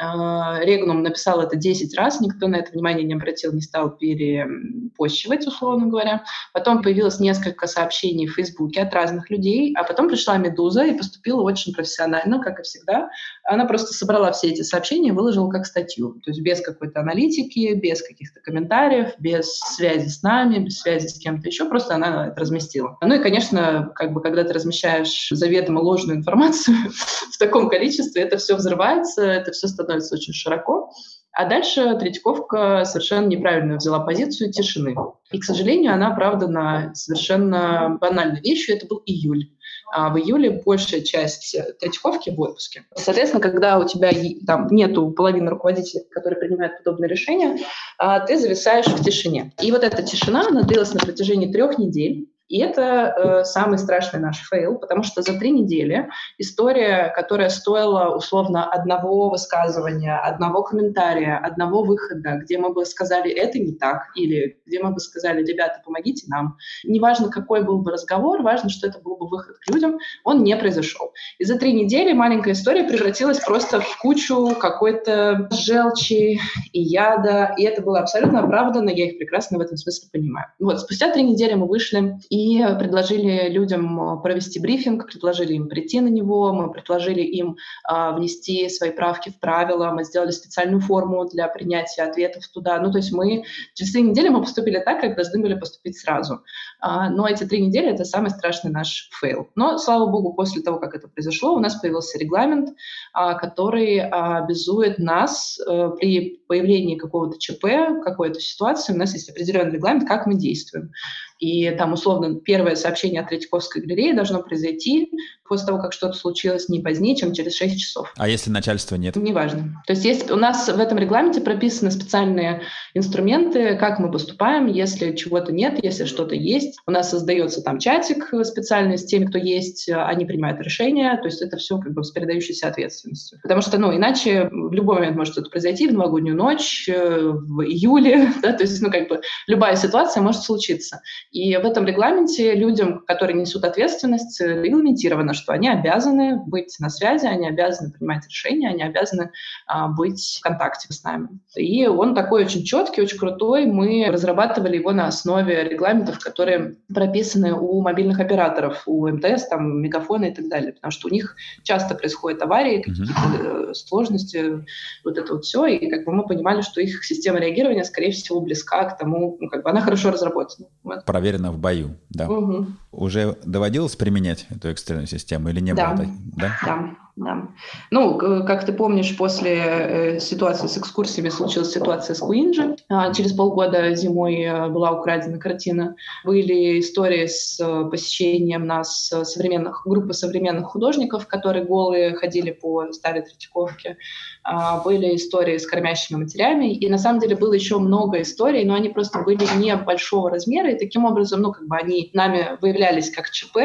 [0.00, 5.46] А, Регнум написал это 10 раз, никто на это внимание не обратил, не стал перепощивать,
[5.46, 6.24] условно говоря.
[6.54, 11.42] Потом появилось несколько сообщений в Фейсбуке от разных людей, а потом пришла «Медуза» и поступила
[11.42, 13.10] очень профессионально, как и всегда.
[13.44, 16.14] Она просто собрала все эти сообщения и выложила как статью.
[16.24, 21.18] То есть без какой-то аналитики, без каких-то комментариев, без связи с нами, без связи с
[21.18, 22.96] кем-то еще, просто она это разместила.
[23.02, 26.76] Ну и, конечно, как бы, когда ты размещаешь заведомо ложную информацию
[27.32, 30.90] в таком количестве, это все взрывается, это все становится очень широко.
[31.32, 34.96] А дальше Третьяковка совершенно неправильно взяла позицию тишины.
[35.30, 38.76] И, к сожалению, она оправдана совершенно банальной вещью.
[38.76, 39.50] Это был июль.
[39.92, 42.84] А в июле большая часть Третьяковки в отпуске.
[42.94, 44.10] Соответственно, когда у тебя
[44.46, 47.58] там нету половины руководителей, которые принимают подобные решения,
[47.98, 49.52] а, ты зависаешь в тишине.
[49.60, 52.29] И вот эта тишина, она длилась на протяжении трех недель.
[52.50, 58.12] И это э, самый страшный наш фейл, потому что за три недели история, которая стоила
[58.14, 64.58] условно одного высказывания, одного комментария, одного выхода, где мы бы сказали «это не так», или
[64.66, 68.98] где мы бы сказали «ребята, помогите нам», неважно, какой был бы разговор, важно, что это
[68.98, 71.12] был бы выход к людям, он не произошел.
[71.38, 76.40] И за три недели маленькая история превратилась просто в кучу какой-то желчи
[76.72, 80.48] и яда, и это было абсолютно оправданно, я их прекрасно в этом смысле понимаю.
[80.58, 85.68] Вот, спустя три недели мы вышли и и предложили людям э, провести брифинг, предложили им
[85.68, 90.80] прийти на него, мы предложили им а, внести свои правки в правила, мы сделали специальную
[90.80, 92.80] форму для принятия ответов туда.
[92.80, 96.42] Ну, то есть мы через три недели мы поступили так, как должны были поступить сразу.
[96.80, 99.48] А, но эти три недели— это самый страшный наш фейл.
[99.54, 102.70] Но, слава богу, после того, как это произошло, у нас появился регламент,
[103.12, 109.74] а, который обязует нас а, при появлении какого-то ЧП, какой-то ситуации, у нас есть определенный
[109.74, 110.90] регламент, как мы действуем.
[111.38, 115.12] И там, условно, первое сообщение от Третьяковской галереи должно произойти
[115.50, 118.12] после того, как что-то случилось не позднее, чем через 6 часов.
[118.16, 119.16] А если начальства нет?
[119.16, 119.82] Неважно.
[119.84, 122.62] То есть есть, у нас в этом регламенте прописаны специальные
[122.94, 126.78] инструменты, как мы поступаем, если чего-то нет, если что-то есть.
[126.86, 131.42] У нас создается там чатик специальный с теми, кто есть, они принимают решения, то есть
[131.42, 133.40] это все как бы с передающейся ответственностью.
[133.42, 137.62] Потому что, ну, иначе в любой момент может что-то произойти, в новогоднюю ночь, э, в
[137.62, 141.00] июле, да, то есть, ну, как бы любая ситуация может случиться.
[141.32, 147.26] И в этом регламенте людям, которые несут ответственность, регламентировано, что они обязаны быть на связи,
[147.26, 149.30] они обязаны принимать решения, они обязаны
[149.66, 151.28] а, быть в контакте с нами.
[151.56, 153.66] И он такой очень четкий, очень крутой.
[153.66, 160.26] Мы разрабатывали его на основе регламентов, которые прописаны у мобильных операторов, у МТС, там, Мегафона
[160.26, 163.74] и так далее, потому что у них часто происходят аварии, какие-то uh-huh.
[163.74, 164.64] сложности,
[165.04, 168.40] вот это вот все, и как бы мы понимали, что их система реагирования, скорее всего,
[168.40, 170.68] близка к тому, ну, как бы она хорошо разработана.
[170.82, 171.04] Вот.
[171.04, 172.28] Проверена в бою, да.
[172.28, 172.66] Угу.
[172.92, 175.48] Уже доводилось применять эту экстренную систему?
[175.48, 175.94] или не да.
[175.94, 176.06] было?
[176.36, 176.90] Да, да.
[177.16, 177.48] Да.
[177.90, 182.76] Ну, как ты помнишь, после э, ситуации с экскурсиями случилась ситуация с Куинджи.
[182.88, 185.96] А, через полгода зимой э, была украдена картина.
[186.24, 193.22] Были истории с э, посещением нас современных, группы современных художников, которые голые ходили по старой
[193.22, 193.98] Третьяковке.
[194.42, 196.74] А, были истории с кормящими матерями.
[196.74, 200.70] И на самом деле было еще много историй, но они просто были не большого размера.
[200.70, 203.56] И таким образом, ну, как бы они нами выявлялись как ЧП,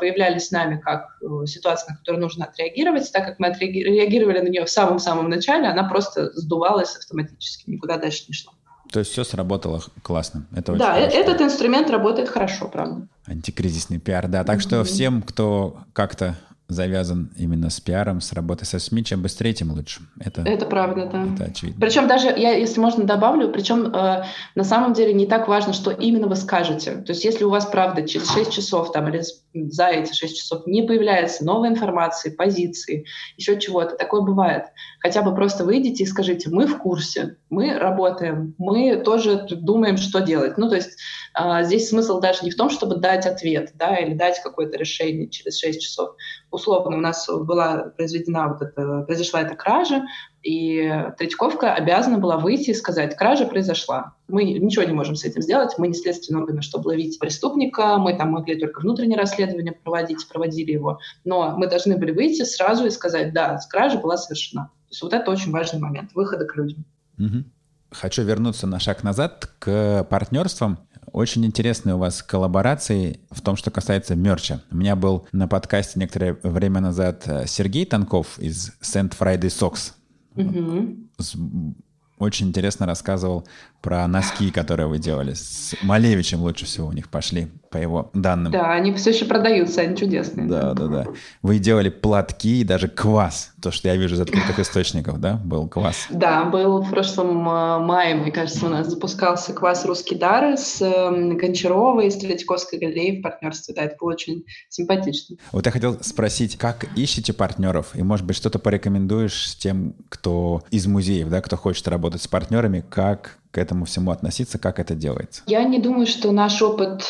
[0.00, 4.64] выявлялись нами как ситуация, на которую нужно отреагировать реагировать, так как мы реагировали на нее
[4.64, 8.52] в самом-самом начале, она просто сдувалась автоматически, никуда дальше не шла.
[8.92, 10.46] То есть все сработало классно.
[10.54, 11.18] Это да, э, хорошо.
[11.18, 13.08] этот инструмент работает хорошо, правда.
[13.26, 14.44] Антикризисный пиар, да.
[14.44, 14.60] Так mm-hmm.
[14.60, 16.36] что всем, кто как-то
[16.68, 20.02] завязан именно с пиаром, с работой со СМИ, чем быстрее, тем лучше.
[20.20, 21.24] Это, это правда, да.
[21.34, 21.80] Это очевидно.
[21.80, 24.24] Причем даже, я, если можно, добавлю, причем э,
[24.54, 26.96] на самом деле не так важно, что именно вы скажете.
[26.96, 29.22] То есть если у вас, правда, через 6 часов там, или
[29.70, 34.64] за эти 6 часов не появляется новой информации, позиции, еще чего-то, такое бывает.
[35.00, 40.20] Хотя бы просто выйдите и скажите, мы в курсе, мы работаем, мы тоже думаем, что
[40.20, 40.58] делать.
[40.58, 40.98] Ну, то есть
[41.38, 45.28] э, здесь смысл даже не в том, чтобы дать ответ, да, или дать какое-то решение
[45.28, 46.16] через 6 часов
[46.50, 50.02] условно у нас была произведена вот эта, произошла эта кража,
[50.46, 50.80] И
[51.18, 54.14] Третьяковка обязана была выйти и сказать, кража произошла.
[54.28, 58.16] Мы ничего не можем с этим сделать, мы не следственные органы, чтобы ловить преступника, мы
[58.16, 62.90] там могли только внутреннее расследование проводить, проводили его, но мы должны были выйти сразу и
[62.90, 64.66] сказать, да, кража была совершена.
[64.66, 66.84] То есть вот это очень важный момент, выхода к людям.
[67.18, 67.42] Угу.
[67.90, 70.78] Хочу вернуться на шаг назад к партнерствам.
[71.10, 74.62] Очень интересные у вас коллаборации в том, что касается мерча.
[74.70, 79.92] У меня был на подкасте некоторое время назад э, Сергей Танков из Saint Friday Socks.
[80.36, 81.74] Угу.
[82.18, 83.46] Очень интересно рассказывал
[83.80, 85.34] про носки, которые вы делали.
[85.34, 88.52] С Малевичем лучше всего у них пошли по его данным.
[88.52, 90.46] Да, они все еще продаются, они чудесные.
[90.46, 91.06] Да, да, да.
[91.42, 93.52] Вы делали платки и даже квас.
[93.60, 96.06] То, что я вижу из открытых источников, да, был квас.
[96.10, 100.80] Да, был в прошлом э, мае, мне кажется, у нас запускался квас «Русский дар» с
[100.80, 103.74] эм, Гончаровой из Третьяковской галереи в партнерстве.
[103.74, 105.36] Да, это было очень симпатично.
[105.52, 107.90] Вот я хотел спросить, как ищете партнеров?
[107.94, 112.84] И, может быть, что-то порекомендуешь тем, кто из музеев, да, кто хочет работать с партнерами,
[112.88, 115.42] как к этому всему относиться, как это делается?
[115.46, 117.04] Я не думаю, что наш опыт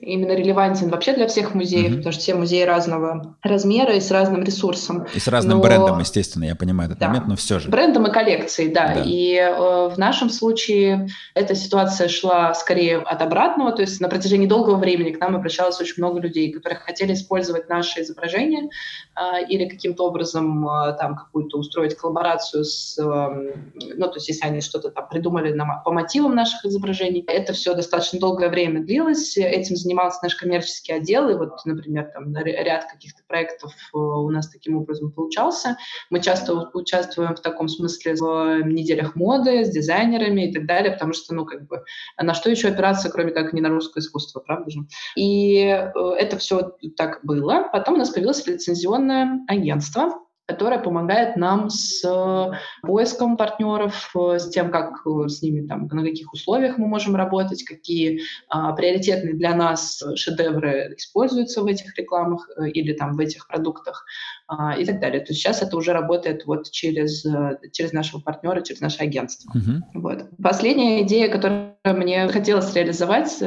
[0.00, 1.96] именно релевантен вообще для всех музеев, mm-hmm.
[1.96, 5.06] потому что все музеи разного размера и с разным ресурсом.
[5.14, 5.62] И с разным но...
[5.62, 7.08] брендом, естественно, я понимаю этот да.
[7.08, 7.68] момент, но все же.
[7.68, 8.94] Брендом и коллекцией, да.
[8.94, 9.02] да.
[9.04, 14.46] И э, в нашем случае эта ситуация шла скорее от обратного, то есть на протяжении
[14.46, 18.70] долгого времени к нам обращалось очень много людей, которые хотели использовать наши изображения
[19.16, 23.02] э, или каким-то образом э, там какую-то устроить коллаборацию с, э,
[23.96, 27.22] ну, то есть если они что-то там придумали на, по мотивам наших изображений.
[27.26, 32.10] Это все достаточно долгое время длилось, этим занимались занимался наш коммерческий отдел, и вот, например,
[32.14, 35.76] там ряд каких-то проектов э, у нас таким образом получался.
[36.10, 41.12] Мы часто участвуем в таком смысле в неделях моды с дизайнерами и так далее, потому
[41.12, 41.82] что, ну, как бы,
[42.20, 44.80] на что еще опираться, кроме как не на русское искусство, правда же?
[45.16, 47.68] И э, это все так было.
[47.72, 50.12] Потом у нас появилось лицензионное агентство,
[50.50, 55.86] которая помогает нам с э, поиском партнеров, э, с тем, как э, с ними, там,
[55.86, 61.96] на каких условиях мы можем работать, какие а, приоритетные для нас шедевры используются в этих
[61.96, 64.04] рекламах или там в этих продуктах
[64.48, 65.20] а, и так далее.
[65.20, 67.24] То есть сейчас это уже работает вот через,
[67.72, 69.52] через нашего партнера, через наше агентство.
[69.56, 69.82] Uh-huh.
[69.94, 70.24] Вот.
[70.42, 73.42] Последняя идея, которую мне хотелось реализовать,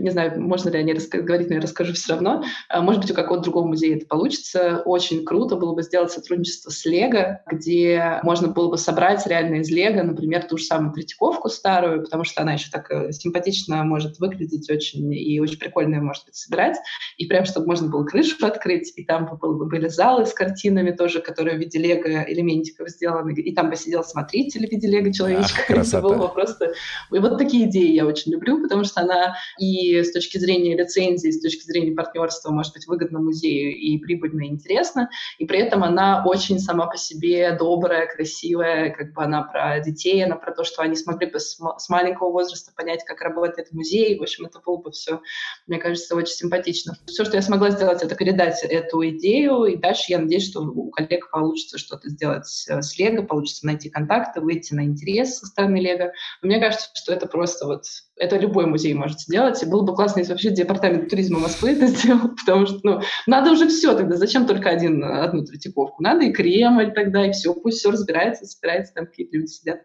[0.00, 2.42] не знаю, можно ли о ней говорить, но я расскажу все равно.
[2.68, 4.82] А, может быть, у какого-то другого музея это получится.
[4.84, 9.70] Очень круто было бы сделать сотрудничество с Лего, где можно было бы собрать реально из
[9.70, 14.18] Лего, например, ту же самую Третьяковку старую, потому что она еще так э, симпатично может
[14.18, 16.76] выглядеть очень и очень прикольно может быть собирать.
[17.18, 21.20] И прям, чтобы можно было крышу открыть, и там бы были залы с картинами тоже,
[21.20, 25.62] которые в виде Лего элементиков сделаны, и там бы сидел смотритель в виде Лего человечка.
[25.68, 26.72] Ах, это было бы просто...
[27.12, 31.30] И вот такие идеи я очень люблю, потому что она и с точки зрения лицензии,
[31.30, 35.84] с точки зрения партнерства может быть выгодна музею и прибыльно и интересно, и при этом
[35.84, 40.64] она очень сама по себе добрая, красивая, как бы она про детей, она про то,
[40.64, 41.58] что они смогли бы с
[41.88, 44.18] маленького возраста понять, как работает музей.
[44.18, 45.20] В общем, это было бы все,
[45.66, 46.96] мне кажется, очень симпатично.
[47.06, 50.90] Все, что я смогла сделать, это передать эту идею, и дальше я надеюсь, что у
[50.90, 56.12] коллег получится что-то сделать с Лего, получится найти контакты, выйти на интерес со стороны Лего.
[56.42, 57.84] Мне кажется, что это просто вот
[58.16, 59.62] это любой музей может сделать.
[59.62, 63.50] И было бы классно, если вообще департамент туризма Москвы это сделал, потому что ну, надо
[63.50, 64.16] уже все тогда.
[64.16, 66.02] Зачем только один, одну Третьяковку?
[66.02, 67.54] Надо и Кремль тогда, и все.
[67.54, 69.80] Пусть все разбирается, собирается, там какие-то люди сидят.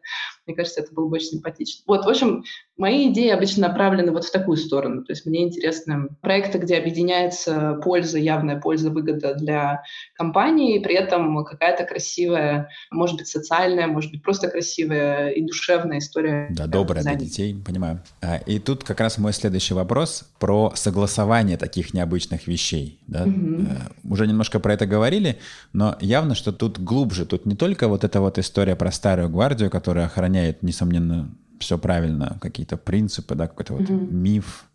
[0.51, 1.83] Мне кажется, это было бы очень симпатично.
[1.87, 2.43] Вот, в общем,
[2.81, 5.05] мои идеи обычно направлены вот в такую сторону.
[5.05, 9.83] То есть мне интересны проекты, где объединяется польза, явная польза, выгода для
[10.15, 15.99] компании, и при этом какая-то красивая, может быть, социальная, может быть, просто красивая и душевная
[15.99, 16.47] история.
[16.49, 18.01] Да, добрая для детей, понимаю.
[18.21, 22.99] А, и тут как раз мой следующий вопрос про согласование таких необычных вещей.
[23.07, 23.23] Да?
[23.23, 24.13] Угу.
[24.13, 25.37] Уже немножко про это говорили,
[25.71, 27.25] но явно, что тут глубже.
[27.25, 32.37] Тут не только вот эта вот история про старую гвардию, которая охраняет, несомненно, все правильно,
[32.41, 34.11] какие-то принципы, да, какой-то вот mm-hmm.
[34.11, 34.65] миф,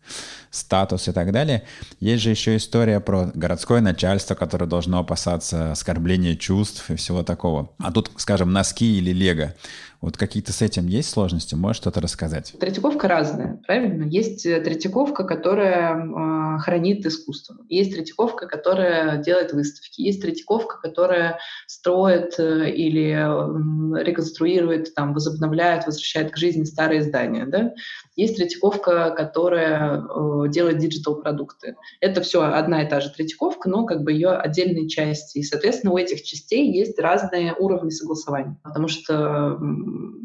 [0.49, 1.63] статус и так далее.
[1.99, 7.71] Есть же еще история про городское начальство, которое должно опасаться оскорбления чувств и всего такого.
[7.79, 9.53] А тут, скажем, носки или лего.
[9.99, 11.55] Вот какие-то с этим есть сложности?
[11.55, 12.53] Можешь что-то рассказать?
[12.59, 14.03] Третьяковка разная, правильно?
[14.03, 17.57] Есть э, Третьяковка, которая э, хранит искусство.
[17.67, 20.01] Есть Третьяковка, которая делает выставки.
[20.01, 27.45] Есть Третьяковка, которая строит э, или э, реконструирует, там, возобновляет, возвращает к жизни старые здания.
[27.47, 27.73] Да?
[28.17, 31.75] Есть Третьяковка, которая э, делает диджитал-продукты.
[32.01, 35.37] Это все одна и та же Третьяковка, но как бы ее отдельные части.
[35.37, 38.59] И, соответственно, у этих частей есть разные уровни согласования.
[38.63, 39.59] Потому что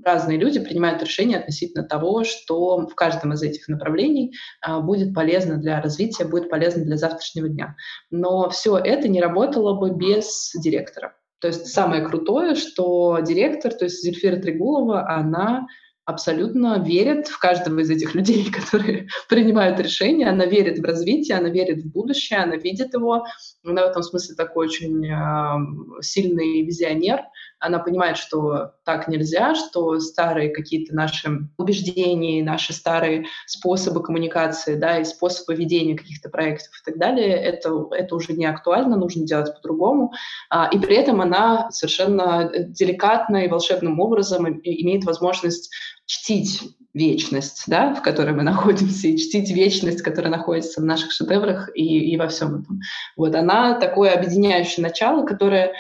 [0.05, 5.59] разные люди принимают решения относительно того, что в каждом из этих направлений а, будет полезно
[5.59, 7.77] для развития, будет полезно для завтрашнего дня.
[8.11, 11.15] Но все это не работало бы без директора.
[11.41, 15.67] То есть самое крутое, что директор, то есть Зельфира Трегулова, она
[16.05, 20.29] абсолютно верит в каждого из этих людей, которые принимают решения.
[20.29, 23.25] Она верит в развитие, она верит в будущее, она видит его.
[23.65, 27.21] Она в этом смысле такой очень э, сильный визионер.
[27.63, 34.99] Она понимает, что так нельзя, что старые какие-то наши убеждения, наши старые способы коммуникации, да,
[34.99, 39.55] и способы ведения каких-то проектов и так далее, это, это уже не актуально, нужно делать
[39.55, 40.13] по-другому.
[40.51, 45.71] А, и при этом она совершенно деликатно и волшебным образом имеет возможность
[46.07, 46.61] чтить
[46.95, 52.13] вечность, да, в которой мы находимся, и чтить вечность, которая находится в наших шедеврах и,
[52.13, 52.81] и во всем этом.
[53.17, 55.73] Вот она такое объединяющее начало, которое э,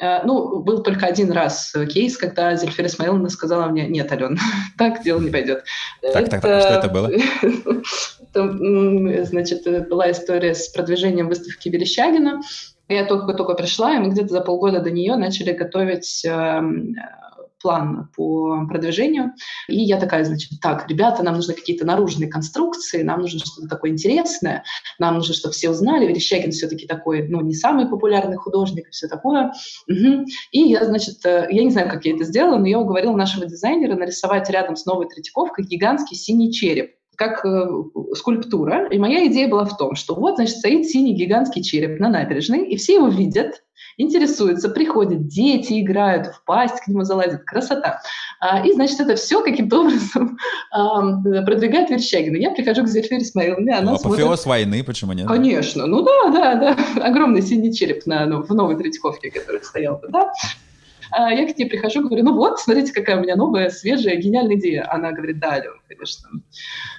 [0.00, 4.38] ну, был только один раз кейс, когда Зельфира Исмаиловна сказала мне, нет, Ален,
[4.78, 5.64] так дело не пойдет.
[6.00, 7.10] Так, так, так, что это было?
[9.24, 12.40] Значит, была история с продвижением выставки Верещагина.
[12.88, 16.94] Я только-только пришла, и мы где-то за полгода до нее начали готовить эм,
[17.64, 19.32] план по продвижению.
[19.68, 23.90] И я такая, значит, так, ребята, нам нужны какие-то наружные конструкции, нам нужно что-то такое
[23.90, 24.64] интересное,
[24.98, 29.08] нам нужно, чтобы все узнали, Верещагин все-таки такой, ну, не самый популярный художник и все
[29.08, 29.54] такое.
[29.88, 30.26] Угу.
[30.52, 33.46] И я, значит, э, я не знаю, как я это сделала, но я уговорила нашего
[33.46, 37.66] дизайнера нарисовать рядом с новой Третьяковкой гигантский синий череп как э,
[38.14, 38.88] скульптура.
[38.88, 42.68] И моя идея была в том, что вот, значит, стоит синий гигантский череп на набережной,
[42.68, 43.62] и все его видят,
[43.96, 48.00] интересуются, приходят, дети играют, в пасть к нему залазят, красота.
[48.40, 50.36] А, и, значит, это все каким-то образом
[50.70, 51.00] а,
[51.42, 52.36] продвигает Верещагина.
[52.36, 54.46] Я прихожу к Зельфире Исмаиловне, она ну, смотрит...
[54.46, 55.28] войны, почему нет?
[55.28, 56.76] Конечно, ну да, да, да.
[57.04, 60.32] Огромный синий череп на, ну, в новой Третьяковке, который стоял да.
[61.16, 64.56] А я к ней прихожу, говорю, ну вот, смотрите, какая у меня новая, свежая, гениальная
[64.56, 64.92] идея.
[64.92, 66.28] Она говорит, да, Алена, конечно,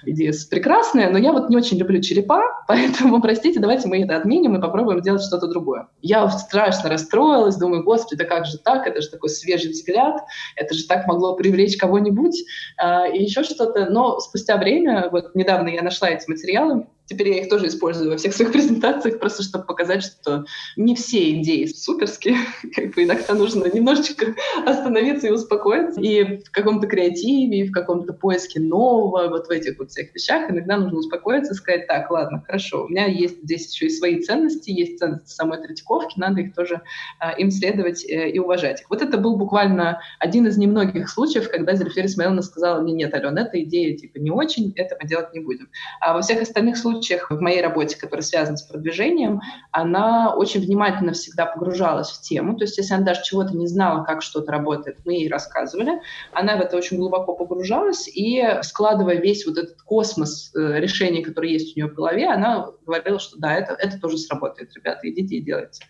[0.04, 4.56] идея прекрасная, но я вот не очень люблю черепа, поэтому, простите, давайте мы это отменим
[4.56, 5.88] и попробуем сделать что-то другое.
[6.02, 10.22] Я страшно расстроилась, думаю, господи, да как же так, это же такой свежий взгляд,
[10.56, 12.44] это же так могло привлечь кого-нибудь
[12.78, 13.86] а, и еще что-то.
[13.90, 18.16] Но спустя время, вот недавно я нашла эти материалы, Теперь я их тоже использую во
[18.16, 20.44] всех своих презентациях, просто чтобы показать, что
[20.76, 22.36] не все идеи суперские.
[22.74, 24.34] Как бы иногда нужно немножечко
[24.66, 26.00] остановиться и успокоиться.
[26.00, 30.50] И в каком-то креативе, и в каком-то поиске нового, вот в этих вот всех вещах
[30.50, 34.70] иногда нужно успокоиться сказать, так, ладно, хорошо, у меня есть здесь еще и свои ценности,
[34.70, 36.82] есть ценности самой Третьяковки, надо их тоже
[37.18, 38.84] а, им следовать э, и уважать.
[38.88, 43.42] Вот это был буквально один из немногих случаев, когда Зельфира Исмаиловна сказала мне, нет, Алена,
[43.42, 45.68] эта идея типа не очень, это мы делать не будем.
[46.00, 49.40] А во всех остальных случаях в моей работе, которая связана с продвижением,
[49.72, 52.56] она очень внимательно всегда погружалась в тему.
[52.56, 56.00] То есть если она даже чего-то не знала, как что-то работает, мы ей рассказывали.
[56.32, 61.54] Она в это очень глубоко погружалась, и складывая весь вот этот космос э, решений, которые
[61.54, 65.36] есть у нее в голове, она говорила, что да, это, это тоже сработает, ребята, идите
[65.36, 65.82] и делайте.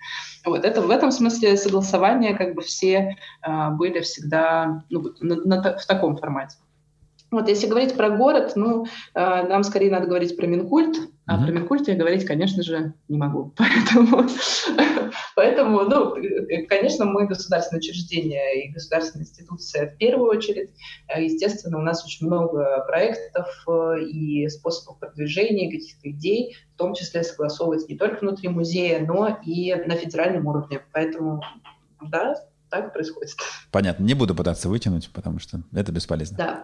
[0.45, 5.77] Вот это в этом смысле согласования как бы все э, были всегда ну, на, на,
[5.77, 6.59] в таком формате.
[7.33, 8.89] Вот если говорить про город, ну, э,
[9.49, 11.11] нам скорее надо говорить про Минкульт, mm-hmm.
[11.27, 13.53] а про Минкульт я говорить, конечно же, не могу.
[13.57, 14.29] Поэтому,
[15.37, 16.15] поэтому, ну,
[16.69, 20.71] конечно, мы государственное учреждение и государственная институция в первую очередь.
[21.09, 26.95] Э, естественно, у нас очень много проектов э, и способов продвижения, каких-то идей, в том
[26.95, 30.83] числе согласовывать не только внутри музея, но и на федеральном уровне.
[30.93, 31.43] Поэтому,
[32.01, 32.35] да,
[32.71, 33.31] так происходит.
[33.71, 34.05] Понятно.
[34.05, 36.37] Не буду пытаться вытянуть, потому что это бесполезно.
[36.37, 36.63] Да.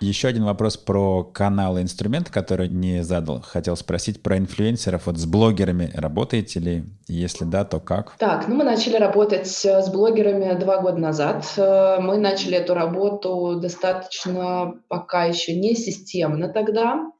[0.00, 3.40] Еще один вопрос про каналы инструмент, который не задал.
[3.42, 5.06] Хотел спросить про инфлюенсеров.
[5.06, 6.84] Вот с блогерами работаете ли?
[7.06, 8.16] Если да, то как?
[8.18, 11.44] Так, ну мы начали работать с блогерами два года назад.
[11.56, 17.10] Э, мы начали эту работу достаточно пока еще не системно тогда.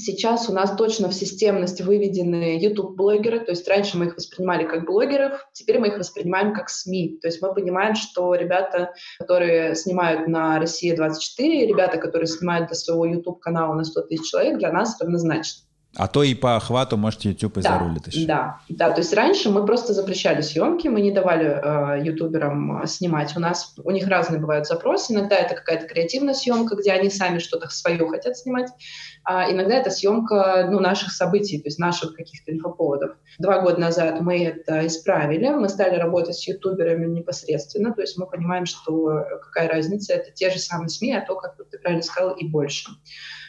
[0.00, 4.86] Сейчас у нас точно в системность выведены YouTube-блогеры, то есть раньше мы их воспринимали как
[4.86, 7.18] блогеров, теперь мы их воспринимаем как СМИ.
[7.20, 13.06] То есть мы понимаем, что ребята, которые снимают на Россия-24, ребята, которые снимают для своего
[13.06, 15.64] YouTube-канала на 100 тысяч человек, для нас равнозначны.
[15.96, 18.26] А то и по охвату можете YouTube и да, зарулит еще.
[18.26, 18.90] Да, да.
[18.90, 23.34] То есть раньше мы просто запрещали съемки, мы не давали э, ютуберам э, снимать.
[23.36, 25.12] У нас у них разные бывают запросы.
[25.12, 28.68] Иногда это какая-то креативная съемка, где они сами что-то свое хотят снимать.
[29.30, 33.10] А иногда это съемка ну, наших событий, то есть наших каких-то инфоповодов.
[33.38, 35.50] Два года назад мы это исправили.
[35.50, 37.92] Мы стали работать с ютуберами непосредственно.
[37.92, 40.14] То есть мы понимаем, что какая разница.
[40.14, 42.88] Это те же самые СМИ, а то, как ты правильно сказал, и больше.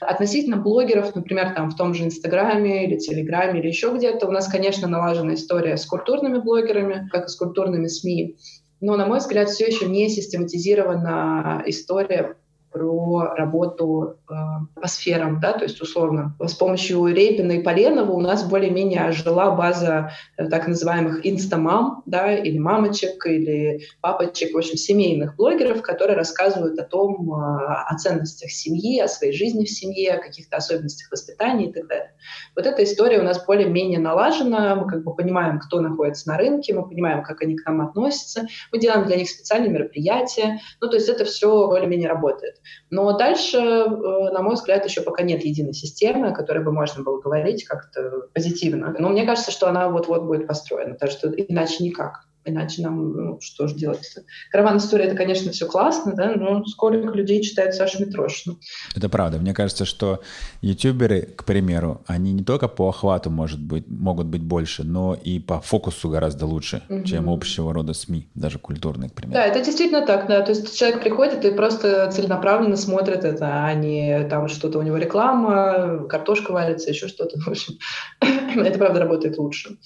[0.01, 4.49] Относительно блогеров, например, там в том же Инстаграме или Телеграме или еще где-то, у нас,
[4.49, 8.35] конечно, налажена история с культурными блогерами, как и с культурными СМИ.
[8.81, 12.35] Но, на мой взгляд, все еще не систематизирована история
[12.71, 14.33] про работу э,
[14.79, 19.51] по сферам, да, то есть условно с помощью Рейпина и Поленова у нас более-менее жила
[19.51, 26.15] база э, так называемых инстамам, да, или мамочек, или папочек, в общем, семейных блогеров, которые
[26.15, 31.11] рассказывают о том, э, о ценностях семьи, о своей жизни в семье, о каких-то особенностях
[31.11, 32.13] воспитания и так далее.
[32.55, 36.73] Вот эта история у нас более-менее налажена, мы как бы понимаем, кто находится на рынке,
[36.73, 40.95] мы понимаем, как они к нам относятся, мы делаем для них специальные мероприятия, ну, то
[40.95, 42.59] есть это все более-менее работает.
[42.89, 47.03] Но дальше, э, на мой взгляд, еще пока нет единой системы, о которой бы можно
[47.03, 48.95] было говорить как-то позитивно.
[48.97, 52.28] Но мне кажется, что она вот-вот будет построена, так что иначе никак.
[52.45, 54.21] Иначе нам, ну, что же делать -то?
[54.51, 58.57] Караван история, это, конечно, все классно, да, но сколько людей читает Сашу Митрошину?
[58.95, 59.37] Это правда.
[59.37, 60.21] Мне кажется, что
[60.61, 65.39] ютуберы, к примеру, они не только по охвату может быть, могут быть больше, но и
[65.39, 67.03] по фокусу гораздо лучше, угу.
[67.03, 69.33] чем общего рода СМИ, даже культурные, к примеру.
[69.33, 70.41] Да, это действительно так, да.
[70.41, 74.97] То есть человек приходит и просто целенаправленно смотрит это, а не там что-то у него
[74.97, 77.39] реклама, картошка варится, еще что-то.
[77.39, 77.75] В общем,
[78.21, 79.77] это правда работает лучше.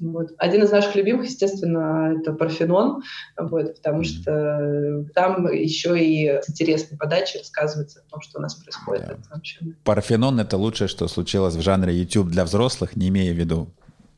[0.00, 0.28] Вот.
[0.38, 3.02] Один из наших любимых, естественно, это Парфенон,
[3.36, 8.54] вот, потому что там еще и с интересной подачей рассказывается о том, что у нас
[8.54, 9.06] происходит.
[9.06, 9.12] Да.
[9.14, 9.58] Это вообще...
[9.84, 13.68] Парфенон— это лучшее, что случилось в жанре YouTube для взрослых, не имея в виду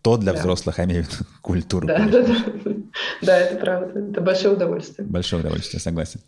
[0.03, 0.39] то для да.
[0.39, 1.87] взрослых, а имею в виду культуру.
[1.87, 2.37] Да, да, да.
[3.23, 4.01] Да, это правда.
[4.01, 5.07] Это большое удовольствие.
[5.07, 6.21] Большое удовольствие, согласен.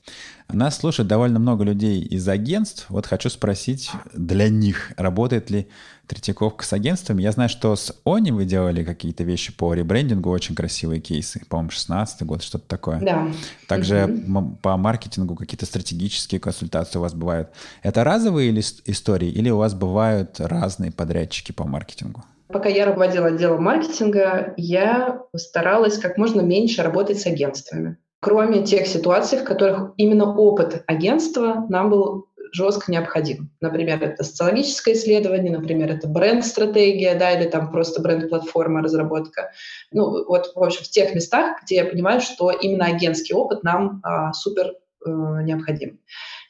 [0.52, 2.86] Нас слушает довольно много людей из агентств.
[2.88, 5.68] Вот хочу спросить, для них работает ли
[6.06, 7.22] Третьяковка с агентствами?
[7.22, 11.42] Я знаю, что с Они вы делали какие-то вещи по ребрендингу, очень красивые кейсы.
[11.48, 13.00] По-моему, 16 год, что-то такое.
[13.00, 13.28] Да.
[13.66, 14.58] Также угу.
[14.60, 17.50] по маркетингу какие-то стратегические консультации у вас бывают.
[17.82, 22.24] Это разовые истории или у вас бывают разные подрядчики по маркетингу?
[22.52, 27.96] Пока я руководила отделом маркетинга, я старалась как можно меньше работать с агентствами.
[28.20, 33.50] Кроме тех ситуаций, в которых именно опыт агентства нам был жестко необходим.
[33.60, 39.50] Например, это социологическое исследование, например, это бренд-стратегия, да, или там просто бренд-платформа, разработка.
[39.90, 44.00] Ну, вот, в общем, в тех местах, где я понимаю, что именно агентский опыт нам
[44.04, 45.98] а, супер э, необходим.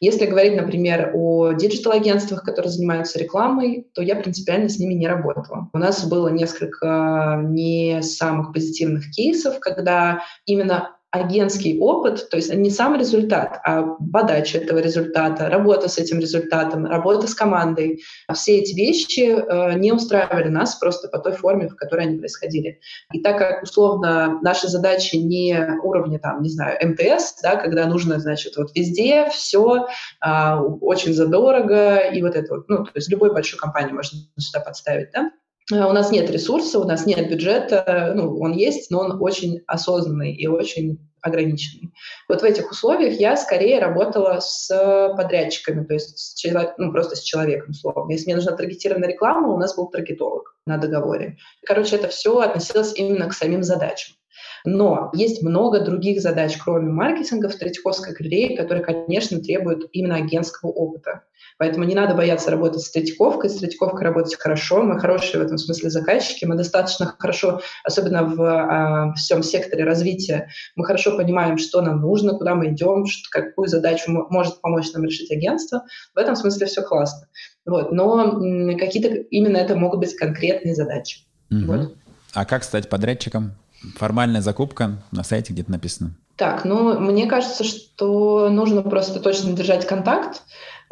[0.02, 5.70] Если говорить, например, о диджитал-агентствах, которые занимаются рекламой, то я принципиально с ними не работала.
[5.72, 12.70] У нас было несколько не самых позитивных кейсов, когда именно агентский опыт, то есть не
[12.70, 13.82] сам результат, а
[14.12, 18.02] подача этого результата, работа с этим результатом, работа с командой.
[18.32, 22.80] Все эти вещи э, не устраивали нас просто по той форме, в которой они происходили.
[23.12, 28.18] И так как, условно, наши задачи не уровня, там, не знаю, МТС, да, когда нужно,
[28.18, 29.86] значит, вот везде все
[30.24, 34.60] э, очень задорого, и вот это вот, ну, то есть любой большой компании можно сюда
[34.60, 35.30] подставить, да,
[35.70, 40.34] у нас нет ресурса, у нас нет бюджета, ну, он есть, но он очень осознанный
[40.34, 41.92] и очень ограниченный.
[42.28, 44.68] Вот в этих условиях я скорее работала с
[45.16, 48.10] подрядчиками, то есть с человек, ну, просто с человеком, условно.
[48.10, 51.36] Если мне нужна таргетированная реклама, у нас был таргетолог на договоре.
[51.64, 54.16] Короче, это все относилось именно к самим задачам.
[54.64, 60.70] Но есть много других задач, кроме маркетинга в Третьяковской галерее, которые, конечно, требуют именно агентского
[60.70, 61.22] опыта.
[61.58, 63.50] Поэтому не надо бояться работать с Третьяковкой.
[63.50, 64.82] С Третьяковкой работать хорошо.
[64.82, 66.44] Мы хорошие в этом смысле заказчики.
[66.44, 72.34] Мы достаточно хорошо, особенно в а, всем секторе развития, мы хорошо понимаем, что нам нужно,
[72.34, 75.84] куда мы идем, что, какую задачу может помочь нам решить агентство.
[76.14, 77.28] В этом смысле все классно.
[77.66, 77.92] Вот.
[77.92, 78.40] Но
[78.78, 81.20] какие-то именно это могут быть конкретные задачи.
[81.50, 81.64] Угу.
[81.64, 81.94] Вот.
[82.34, 83.52] А как стать подрядчиком?
[83.96, 86.12] Формальная закупка на сайте где-то написано.
[86.36, 90.42] Так, ну, мне кажется, что нужно просто точно держать контакт,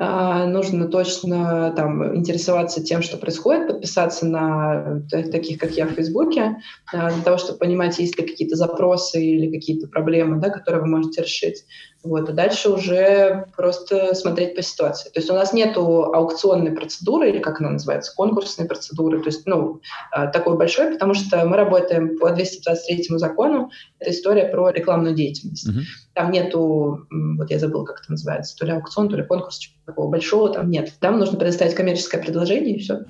[0.02, 6.56] а, нужно точно там интересоваться тем, что происходит, подписаться на таких, как я, в Фейсбуке,
[6.92, 10.88] а, для того, чтобы понимать, есть ли какие-то запросы или какие-то проблемы, да, которые вы
[10.88, 11.64] можете решить.
[12.02, 15.10] Вот, а дальше уже просто смотреть по ситуации.
[15.10, 19.46] То есть у нас нет аукционной процедуры, или как она называется, конкурсной процедуры, то есть,
[19.46, 19.80] ну,
[20.10, 25.68] а, такой большой, потому что мы работаем по 223 закону, это история про рекламную деятельность.
[25.68, 25.82] Uh-huh.
[26.14, 30.10] Там нету, вот я забыл, как это называется, то ли аукцион, то ли конкурс, такого
[30.10, 30.94] большого там нет.
[31.00, 33.00] Там нужно предоставить коммерческое предложение, и все.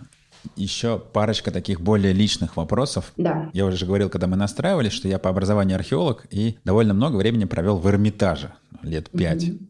[0.57, 3.13] Еще парочка таких более личных вопросов.
[3.17, 3.51] Да.
[3.53, 7.45] Я уже говорил, когда мы настраивались, что я по образованию археолог и довольно много времени
[7.45, 8.53] провел в Эрмитаже,
[8.83, 9.45] лет пять.
[9.45, 9.67] Mm-hmm.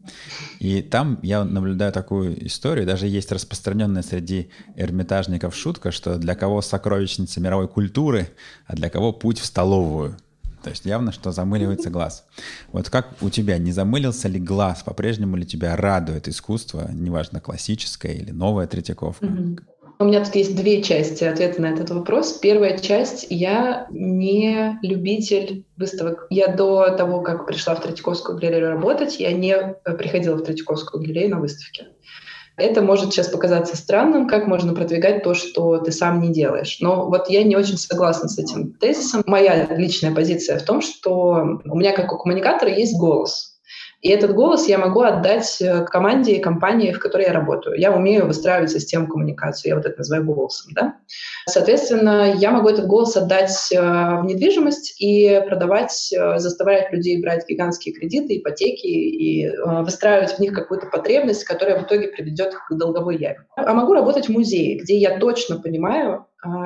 [0.59, 6.61] И там я наблюдаю такую историю, даже есть распространенная среди эрмитажников шутка, что для кого
[6.61, 8.29] сокровищница мировой культуры,
[8.65, 10.17] а для кого путь в столовую.
[10.63, 12.25] То есть явно, что замыливается глаз.
[12.71, 14.83] Вот как у тебя, не замылился ли глаз?
[14.83, 19.25] По-прежнему ли тебя радует искусство, неважно, классическое или новая Третьяковка?
[19.25, 19.59] Mm-hmm.
[20.01, 22.33] У меня тут есть две части ответа на этот вопрос.
[22.33, 26.25] Первая часть— я не любитель выставок.
[26.31, 31.29] Я до того, как пришла в Третьяковскую галерею работать, я не приходила в Третьяковскую галерею
[31.29, 31.85] на выставки.
[32.57, 36.77] Это может сейчас показаться странным, как можно продвигать то, что ты сам не делаешь.
[36.79, 39.21] Но вот я не очень согласна с этим тезисом.
[39.27, 43.50] Моя личная позиция в том, что у меня как у коммуникатора есть голос.
[44.01, 47.79] И этот голос я могу отдать э, команде и компании, в которой я работаю.
[47.79, 50.73] Я умею выстраивать систему коммуникации, я вот это называю голосом.
[50.73, 50.95] Да?
[51.47, 57.47] Соответственно, я могу этот голос отдать э, в недвижимость и продавать, э, заставлять людей брать
[57.47, 59.49] гигантские кредиты, ипотеки и
[59.83, 63.45] выстраивать в них какую-то потребность, которая в итоге приведет к долговой яме.
[63.55, 66.25] А могу работать в музее, где я точно понимаю,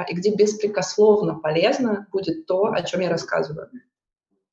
[0.09, 3.69] и где беспрекословно полезно будет то, о чем я рассказываю.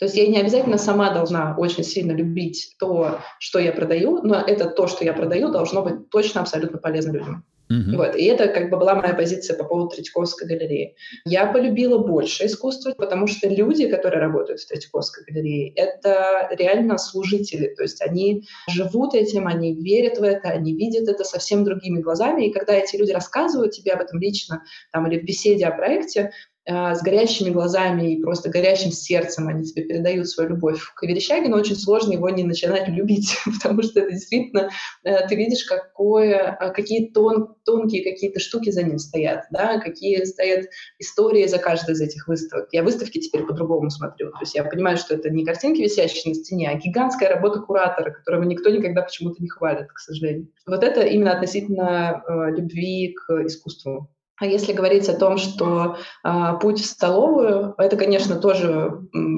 [0.03, 4.35] То есть я не обязательно сама должна очень сильно любить то, что я продаю, но
[4.35, 7.45] это то, что я продаю, должно быть точно абсолютно полезно людям.
[7.71, 7.97] Uh-huh.
[7.97, 8.17] Вот.
[8.17, 10.97] И это как бы была моя позиция по поводу Третьяковской галереи.
[11.25, 17.69] Я полюбила больше искусство, потому что люди, которые работают в Третьяковской галерее, это реально служители.
[17.69, 22.49] То есть они живут этим, они верят в это, они видят это совсем другими глазами.
[22.49, 26.33] И когда эти люди рассказывают тебе об этом лично там, или в беседе о проекте,
[26.67, 31.75] с горящими глазами и просто горящим сердцем они тебе передают свою любовь к Верещагину, очень
[31.75, 34.71] сложно его не начинать любить, потому что это действительно,
[35.03, 40.23] э, ты видишь, какое, а, какие тон, тонкие какие-то штуки за ним стоят, да, какие
[40.25, 40.67] стоят
[40.99, 42.69] истории за каждой из этих выставок.
[42.73, 46.35] Я выставки теперь по-другому смотрю, то есть я понимаю, что это не картинки, висящие на
[46.35, 50.49] стене, а гигантская работа куратора, которого никто никогда почему-то не хвалит, к сожалению.
[50.67, 54.09] Вот это именно относительно э, любви к искусству.
[54.43, 58.91] А если говорить о том, что э, путь в столовую, это, конечно, тоже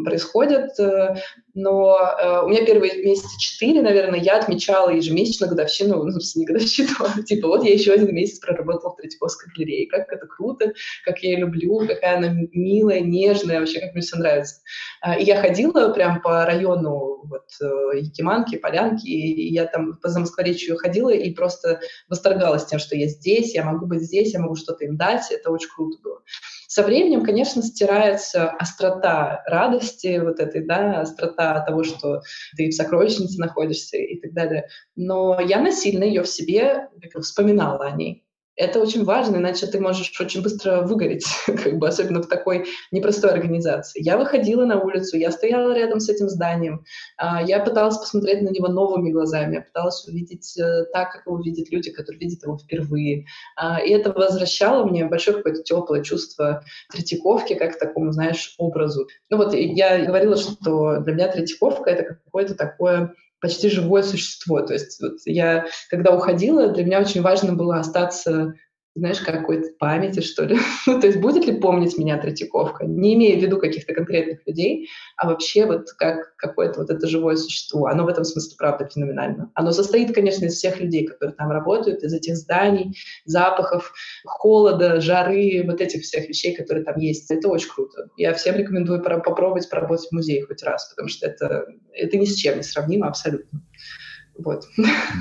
[0.02, 1.16] происходит, э,
[1.52, 6.88] но э, у меня первые месяца четыре, наверное, я отмечала ежемесячно годовщину, ну, не годовщину,
[7.00, 9.88] а типа вот я еще один месяц проработала в Третьяковской галерее.
[9.88, 10.72] Как это круто,
[11.04, 14.56] как я ее люблю, какая она милая, нежная, вообще как мне все нравится.
[15.06, 20.08] Э, и я ходила прям по району вот, э, Якиманки, Полянки, и я там по
[20.08, 24.56] Замоскворечью ходила и просто восторгалась тем, что я здесь, я могу быть здесь, я могу
[24.56, 26.22] что-то дать, это очень круто было.
[26.68, 32.20] Со временем, конечно, стирается острота радости вот этой, да, острота того, что
[32.56, 34.68] ты в сокровищнице находишься и так далее.
[34.96, 36.88] Но я насильно ее в себе
[37.20, 38.23] вспоминала о ней.
[38.56, 43.32] Это очень важно, иначе ты можешь очень быстро выгореть, как бы, особенно в такой непростой
[43.32, 44.00] организации.
[44.02, 46.84] Я выходила на улицу, я стояла рядом с этим зданием,
[47.16, 51.40] а, я пыталась посмотреть на него новыми глазами, я пыталась увидеть э, так, как его
[51.40, 53.26] видят люди, которые видят его впервые.
[53.56, 59.08] А, и это возвращало мне большое какое-то теплое чувство Третьяковки, как к такому, знаешь, образу.
[59.30, 63.14] Ну вот я говорила, что для меня Третьяковка— это какое-то такое
[63.44, 64.62] почти живое существо.
[64.62, 68.54] То есть вот я, когда уходила, для меня очень важно было остаться
[68.96, 70.56] знаешь, какой-то памяти, что ли.
[70.86, 74.88] ну, то есть будет ли помнить меня Третьяковка, не имея в виду каких-то конкретных людей,
[75.16, 77.86] а вообще вот как какое-то вот это живое существо.
[77.86, 79.50] Оно в этом смысле, правда, феноменально.
[79.54, 83.92] Оно состоит, конечно, из всех людей, которые там работают, из этих зданий, запахов,
[84.24, 87.30] холода, жары, вот этих всех вещей, которые там есть.
[87.30, 88.08] Это очень круто.
[88.16, 92.36] Я всем рекомендую попробовать поработать в музее хоть раз, потому что это, это ни с
[92.36, 93.60] чем не сравнимо абсолютно.
[94.38, 94.66] Вот.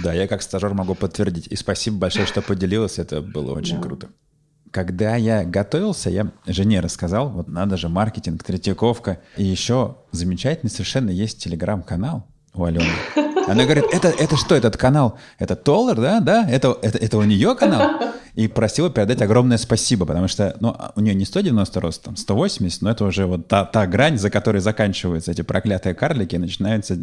[0.04, 1.48] Да, я как стажер могу подтвердить.
[1.48, 3.00] И спасибо большое, что поделилась.
[3.00, 3.84] Это было очень да.
[3.84, 4.10] круто.
[4.72, 9.20] Когда я готовился, я жене рассказал, вот надо же маркетинг, Третьяковка.
[9.38, 12.90] И еще замечательный совершенно есть телеграм-канал у Алены.
[13.48, 15.20] Она говорит, это, это что, этот канал?
[15.38, 16.20] Это Толлер, да?
[16.22, 16.50] Да?
[16.50, 18.14] Это, это, это у нее канал?
[18.36, 22.82] И просила передать огромное спасибо, потому что ну, у нее не 190 рост, там 180,
[22.82, 26.98] но это уже вот та, та грань, за которой заканчиваются эти проклятые карлики, и начинаются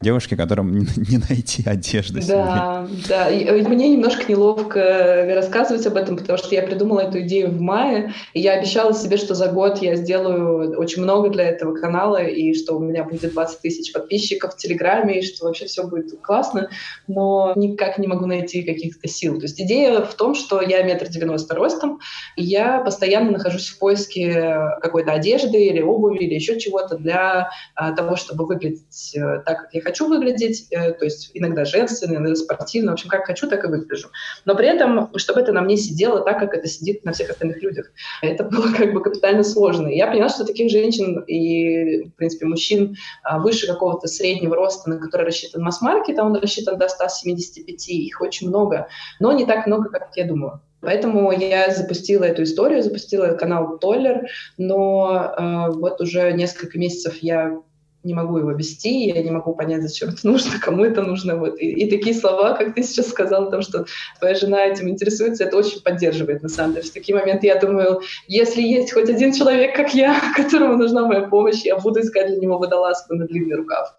[0.00, 2.20] девушки, которым не, не найти одежды.
[2.26, 3.02] Да, себе.
[3.08, 3.30] да.
[3.30, 8.12] И мне немножко неловко рассказывать об этом, потому что я придумала эту идею в мае,
[8.32, 12.54] и я обещала себе, что за год я сделаю очень много для этого канала, и
[12.54, 16.70] что у меня будет 20 тысяч подписчиков в Телеграме, и что вообще все будет классно,
[17.08, 19.36] но никак не могу найти каких-то сил.
[19.38, 22.00] То есть идея в том, что я метр девяносто ростом,
[22.36, 27.92] и я постоянно нахожусь в поиске какой-то одежды или обуви или еще чего-то для а,
[27.92, 32.34] того, чтобы выглядеть э, так, как я хочу выглядеть, э, то есть иногда женственно, иногда
[32.34, 34.08] спортивно, в общем, как хочу, так и выгляжу.
[34.44, 37.62] Но при этом, чтобы это на мне сидело так, как это сидит на всех остальных
[37.62, 37.90] людях.
[38.22, 39.88] Это было как бы капитально сложно.
[39.88, 44.98] Я поняла, что таких женщин и, в принципе, мужчин а, выше какого-то среднего роста, на
[44.98, 48.88] который рассчитан масс-маркет, а он рассчитан до 175, их очень много,
[49.20, 50.62] но не так много, как я думала.
[50.86, 57.60] Поэтому я запустила эту историю, запустила канал Толлер, но э, вот уже несколько месяцев я
[58.06, 61.36] не могу его вести, я не могу понять, зачем это нужно, кому это нужно.
[61.36, 61.60] Вот.
[61.60, 63.86] И, и такие слова, как ты сейчас сказала, о том, что
[64.18, 66.86] твоя жена этим интересуется, это очень поддерживает, на самом деле.
[66.86, 71.22] В такие моменты я думаю, если есть хоть один человек, как я, которому нужна моя
[71.22, 73.94] помощь, я буду искать для него водолазку на длинный рукав.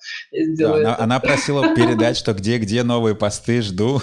[0.57, 3.99] Да, она, она просила передать, что где-где новые посты, жду.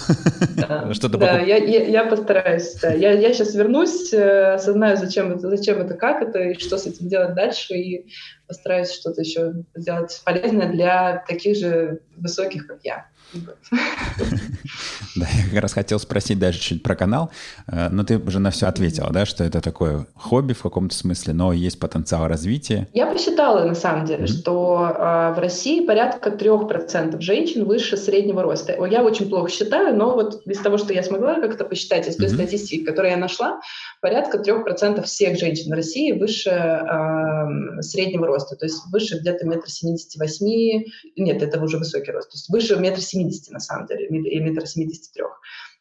[0.56, 2.74] Да, да я, я, я постараюсь.
[2.80, 2.92] Да.
[2.92, 6.86] Я, я сейчас вернусь, э, осознаю, зачем это, зачем это, как это, и что с
[6.86, 8.06] этим делать дальше, и
[8.46, 13.08] постараюсь что-то еще сделать полезное для таких же высоких, как я.
[15.24, 17.30] Да, я как раз хотел спросить даже чуть про канал,
[17.68, 21.34] э, но ты уже на все ответила, да, что это такое хобби в каком-то смысле,
[21.34, 22.88] но есть потенциал развития.
[22.92, 24.40] Я посчитала, на самом деле, mm-hmm.
[24.40, 28.76] что э, в России порядка 3% женщин выше среднего роста.
[28.86, 32.26] Я очень плохо считаю, но вот из того, что я смогла как-то посчитать, из той
[32.26, 32.34] mm-hmm.
[32.34, 33.60] статистики, которую я нашла,
[34.00, 39.68] порядка 3% всех женщин в России выше э, среднего роста, то есть выше где-то метра
[39.68, 40.86] семьдесят восьми,
[41.16, 44.66] нет, это уже высокий рост, то есть выше метра семидесяти на самом деле, или метра
[44.66, 45.24] семьдесят 173.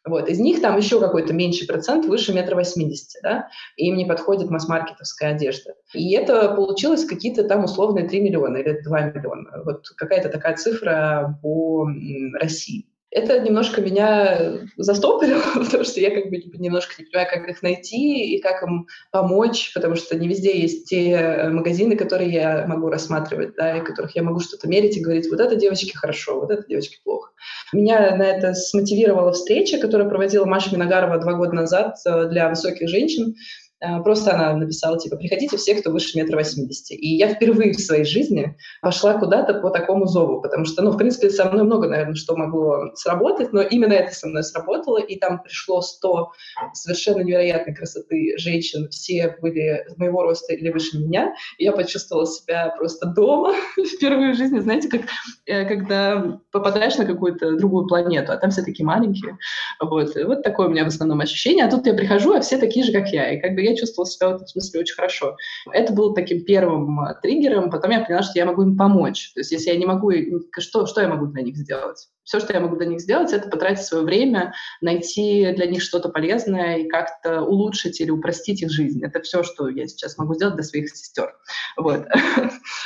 [0.06, 0.28] Вот.
[0.28, 4.50] Из них там еще какой-то меньший процент выше метра восьмидесяти, да, и им не подходит
[4.50, 5.74] масс-маркетовская одежда.
[5.94, 9.62] И это получилось какие-то там условные 3 миллиона или 2 миллиона.
[9.64, 11.88] Вот какая-то такая цифра по
[12.38, 17.62] России это немножко меня застопорило, потому что я как бы немножко не понимаю, как их
[17.62, 22.88] найти и как им помочь, потому что не везде есть те магазины, которые я могу
[22.88, 26.50] рассматривать, да, и которых я могу что-то мерить и говорить, вот это девочки хорошо, вот
[26.50, 27.30] это девочки плохо.
[27.72, 32.88] Меня на это смотивировала встреча, которую проводила Маша Миногарова два года назад э, для высоких
[32.88, 33.36] женщин,
[34.04, 36.94] просто она написала, типа, приходите все, кто выше метра восьмидесяти.
[36.94, 40.96] И я впервые в своей жизни пошла куда-то по такому зову, потому что, ну, в
[40.96, 45.18] принципе, со мной много, наверное, что могло сработать, но именно это со мной сработало, и
[45.18, 46.32] там пришло 100
[46.72, 52.74] совершенно невероятной красоты женщин, все были моего роста или выше меня, и я почувствовала себя
[52.76, 53.54] просто дома
[53.96, 55.02] впервые в жизни, знаете, как
[55.46, 59.38] э, когда попадаешь на какую-то другую планету, а там все такие маленькие,
[59.80, 62.84] вот, вот такое у меня в основном ощущение, а тут я прихожу, а все такие
[62.84, 65.36] же, как я, и как бы я чувствовала себя в этом смысле очень хорошо.
[65.72, 69.32] Это было таким первым а, триггером, потом я поняла, что я могу им помочь.
[69.34, 70.12] То есть если я не могу,
[70.58, 72.08] что, что я могу для них сделать?
[72.24, 76.08] Все, что я могу для них сделать, это потратить свое время, найти для них что-то
[76.08, 79.04] полезное и как-то улучшить или упростить их жизнь.
[79.04, 81.34] Это все, что я сейчас могу сделать для своих сестер.
[81.76, 82.06] Вот.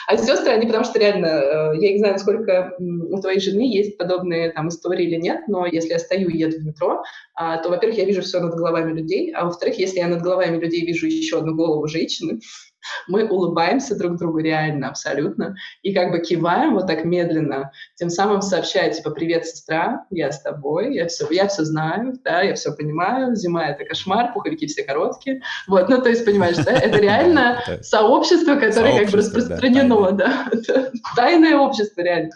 [0.06, 3.98] А сестры, они потому что реально, э, я не знаю, насколько у твоей жены есть
[3.98, 7.02] подобные там истории или нет, но если я стою и еду в метро,
[7.34, 10.58] а, то, во-первых, я вижу все над головами людей, а во-вторых, если я над головами
[10.58, 12.40] людей вижу еще одну голову женщины,
[13.06, 18.42] мы улыбаемся друг другу реально, абсолютно, и как бы киваем вот так медленно, тем самым
[18.42, 22.72] сообщая, типа, привет, сестра, я с тобой, я все, я все знаю, да, я все
[22.72, 27.60] понимаю, зима— это кошмар, пуховики все короткие, вот, ну, то есть, понимаешь, да, это реально
[27.82, 30.50] сообщество, которое как бы распространено, да,
[31.16, 32.30] тайное общество, реально.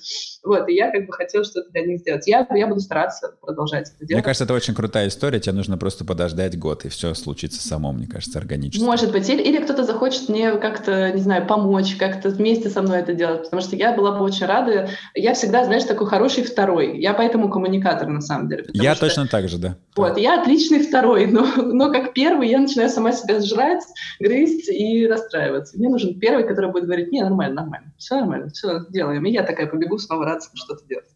[0.44, 2.26] Вот, и я как бы хотела что-то для них сделать.
[2.26, 4.14] Я, я буду стараться продолжать это делать.
[4.14, 7.92] Мне кажется, это очень крутая история, тебе нужно просто подождать год, и все случится само,
[7.92, 8.82] мне кажется, органически.
[8.82, 12.98] Может быть, или, или кто-то захочет мне как-то, не знаю, помочь, как-то вместе со мной
[12.98, 14.90] это делать, потому что я была бы очень рада.
[15.14, 16.98] Я всегда, знаешь, такой хороший второй.
[17.00, 18.66] Я поэтому коммуникатор, на самом деле.
[18.72, 19.76] Я что, точно так же, да.
[19.96, 23.84] Вот, я отличный второй, но, но как первый я начинаю сама себя жрать,
[24.20, 25.78] грызть и расстраиваться.
[25.78, 29.24] Мне нужен первый, который будет говорить, не, нормально, нормально, все нормально, все делаем.
[29.24, 31.06] И я такая побегу снова рад что-то делать.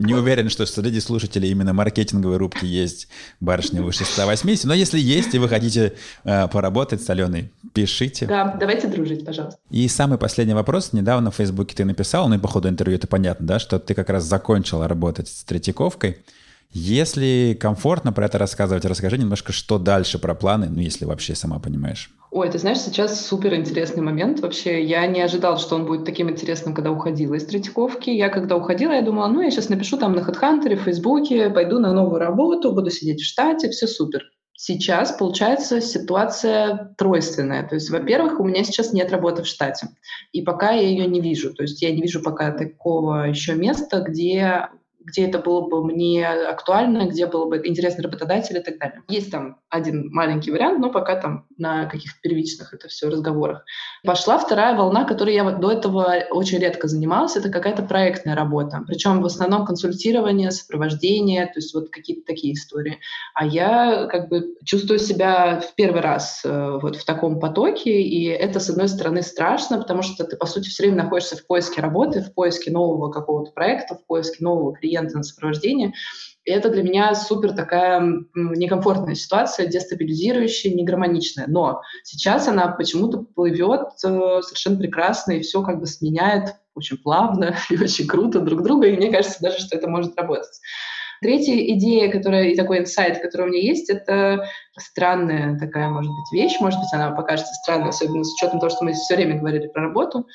[0.00, 5.34] Не уверен, что среди слушателей именно маркетинговой рубки есть барышня выше 180, но если есть,
[5.34, 5.92] и вы хотите
[6.24, 8.24] э, поработать с Аленой, пишите.
[8.24, 9.60] Да, давайте дружить, пожалуйста.
[9.70, 10.94] И самый последний вопрос.
[10.94, 13.92] Недавно в Фейсбуке ты написал, ну и по ходу интервью это понятно, да, что ты
[13.92, 16.16] как раз закончила работать с Третьяковкой.
[16.72, 21.58] Если комфортно про это рассказывать, расскажи немножко, что дальше про планы, ну если вообще сама
[21.58, 22.10] понимаешь.
[22.32, 24.38] Ой, ты знаешь, сейчас супер интересный момент.
[24.38, 28.10] Вообще, я не ожидала, что он будет таким интересным, когда уходила из Третьяковки.
[28.10, 31.80] Я когда уходила, я думала, ну, я сейчас напишу там на HeadHunter, в Фейсбуке, пойду
[31.80, 34.22] на новую работу, буду сидеть в штате, все супер.
[34.52, 37.66] Сейчас, получается, ситуация тройственная.
[37.66, 39.88] То есть, во-первых, у меня сейчас нет работы в штате.
[40.32, 41.52] И пока я ее не вижу.
[41.52, 44.68] То есть я не вижу пока такого еще места, где
[45.00, 49.02] где это было бы мне актуально, где было бы интересный работодатель и так далее.
[49.08, 53.64] Есть там один маленький вариант, но пока там на каких-то первичных это все разговорах.
[54.04, 58.82] Пошла вторая волна, которой я вот до этого очень редко занималась, это какая-то проектная работа.
[58.86, 62.98] Причем в основном консультирование, сопровождение, то есть вот какие-то такие истории.
[63.34, 68.24] А я как бы чувствую себя в первый раз э, вот в таком потоке, и
[68.24, 71.80] это, с одной стороны, страшно, потому что ты, по сути, все время находишься в поиске
[71.80, 75.92] работы, в поиске нового какого-то проекта, в поиске нового клиента, клиента на сопровождение.
[76.44, 78.02] И это для меня супер такая
[78.34, 81.46] некомфортная ситуация, дестабилизирующая, негармоничная.
[81.48, 87.56] Но сейчас она почему-то плывет э, совершенно прекрасно и все как бы сменяет очень плавно
[87.70, 90.60] и очень круто друг друга, и мне кажется даже, что это может работать.
[91.20, 96.32] Третья идея, которая и такой инсайт, который у меня есть, это странная такая, может быть,
[96.32, 96.58] вещь.
[96.60, 99.82] Может быть, она покажется странной, особенно с учетом того, что мы все время говорили про
[99.82, 100.26] работу.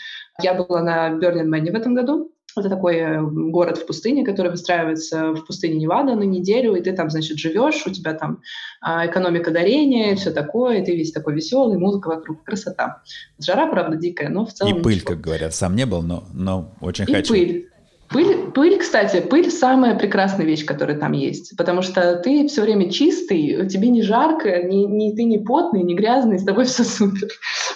[0.44, 2.35] Я была на Бернин Мэне в этом году.
[2.58, 6.94] Это такой э, город в пустыне, который выстраивается в пустыне Невада на неделю, и ты
[6.94, 8.42] там, значит, живешь, у тебя там
[8.80, 13.02] а, экономика дарения, все такое, и ты весь такой веселый, музыка вокруг, красота.
[13.40, 14.80] Жара, правда, дикая, но в целом...
[14.80, 15.10] И пыль, ничего.
[15.10, 15.54] как говорят.
[15.54, 17.34] Сам не был, но, но очень и хочу.
[17.34, 17.70] пыль.
[18.16, 22.90] Пыль, пыль, кстати, пыль самая прекрасная вещь, которая там есть, потому что ты все время
[22.90, 27.28] чистый, тебе не жарко, ни, ни, ты не потный, не грязный, с тобой все супер.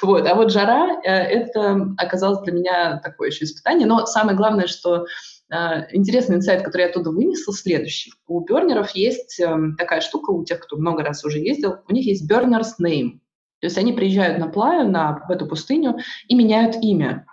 [0.02, 0.26] Вот.
[0.26, 3.86] А вот жара, э, это оказалось для меня такое еще испытание.
[3.86, 5.08] Но самое главное, что
[5.52, 5.56] э,
[5.92, 8.14] интересный инсайт, который я оттуда вынесла, следующий.
[8.26, 12.06] У бернеров есть э, такая штука, у тех, кто много раз уже ездил, у них
[12.06, 13.20] есть burner's name.
[13.60, 15.98] То есть они приезжают на плаю, на, в эту пустыню
[16.30, 17.26] и меняют имя.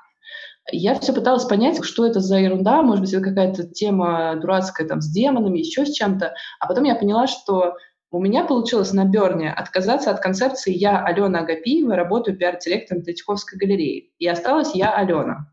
[0.73, 5.01] Я все пыталась понять, что это за ерунда, может быть, это какая-то тема дурацкая там
[5.01, 6.35] с демонами, еще с чем-то.
[6.59, 7.77] А потом я поняла, что
[8.11, 14.13] у меня получилось на Берне отказаться от концепции «я Алена Агапиева, работаю пиар-директором Третьяковской галереи».
[14.19, 15.53] И осталась «я Алена».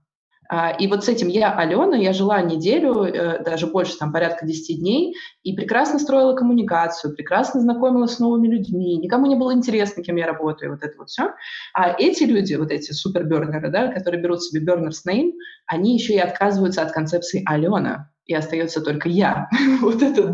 [0.55, 4.45] А, и вот с этим я, Алена, я жила неделю, э, даже больше, там, порядка
[4.45, 10.03] 10 дней, и прекрасно строила коммуникацию, прекрасно знакомилась с новыми людьми, никому не было интересно,
[10.03, 11.33] кем я работаю, вот это вот все.
[11.73, 15.31] А эти люди, вот эти супербернеры, да, которые берут себе burner's name,
[15.65, 19.49] они еще и отказываются от концепции Алена, и остается только я.
[19.81, 20.31] вот это,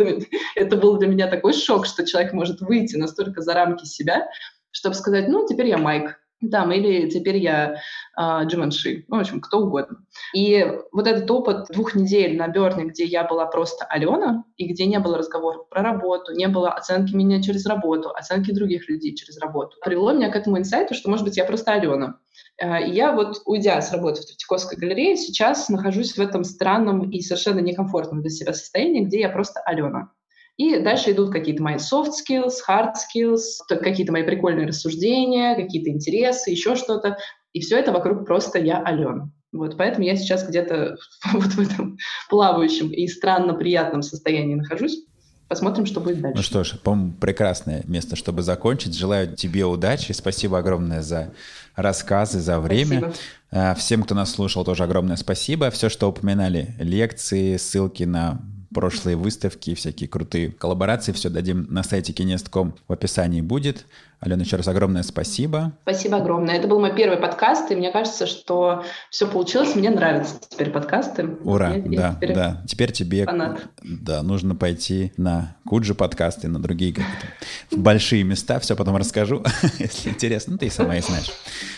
[0.55, 4.27] это был для меня такой шок, что человек может выйти настолько за рамки себя,
[4.71, 6.19] чтобы сказать, ну, теперь я Майк,
[6.51, 7.75] там, или теперь я
[8.17, 10.05] э, Джиманши, ну, в общем, кто угодно.
[10.33, 14.85] И вот этот опыт двух недель на Берне, где я была просто Алена, и где
[14.85, 19.37] не было разговоров про работу, не было оценки меня через работу, оценки других людей через
[19.39, 22.19] работу, привело меня к этому инсайту, что, может быть, я просто Алена.
[22.61, 27.09] Э, и я вот, уйдя с работы в Третьяковской галерее, сейчас нахожусь в этом странном
[27.09, 30.11] и совершенно некомфортном для себя состоянии, где я просто Алена.
[30.59, 33.39] И дальше идут какие-то мои soft skills, hard skills,
[33.69, 37.17] какие-то мои прикольные рассуждения, какие-то интересы, еще что-то.
[37.53, 39.31] И все это вокруг просто я Алена.
[39.53, 40.97] Вот, поэтому я сейчас где-то
[41.31, 41.97] вот в этом
[42.29, 45.05] плавающем и странно приятном состоянии нахожусь.
[45.47, 46.35] Посмотрим, что будет дальше.
[46.35, 48.97] Ну что ж, по-моему, прекрасное место, чтобы закончить.
[48.97, 50.11] Желаю тебе удачи.
[50.11, 51.31] Спасибо огромное за
[51.77, 52.99] рассказы, за время.
[52.99, 53.13] Спасибо.
[53.51, 55.71] А, всем, кто нас слушал, тоже огромное спасибо.
[55.71, 58.41] Все, что упоминали, лекции, ссылки на
[58.73, 61.11] прошлые выставки, всякие крутые коллаборации.
[61.11, 63.85] Все дадим на сайте kinest.com в описании будет.
[64.19, 65.71] Алена, еще раз огромное спасибо.
[65.83, 66.55] Спасибо огромное.
[66.55, 69.75] Это был мой первый подкаст, и мне кажется, что все получилось.
[69.75, 71.37] Мне нравятся теперь подкасты.
[71.43, 72.63] Ура, я, да, я теперь да.
[72.67, 73.61] Теперь тебе фанат.
[73.81, 77.27] да, нужно пойти на Куджи подкасты, на другие какие-то
[77.71, 78.59] в большие места.
[78.59, 79.43] Все потом расскажу,
[79.79, 80.57] если интересно.
[80.57, 81.31] Ты сама и знаешь.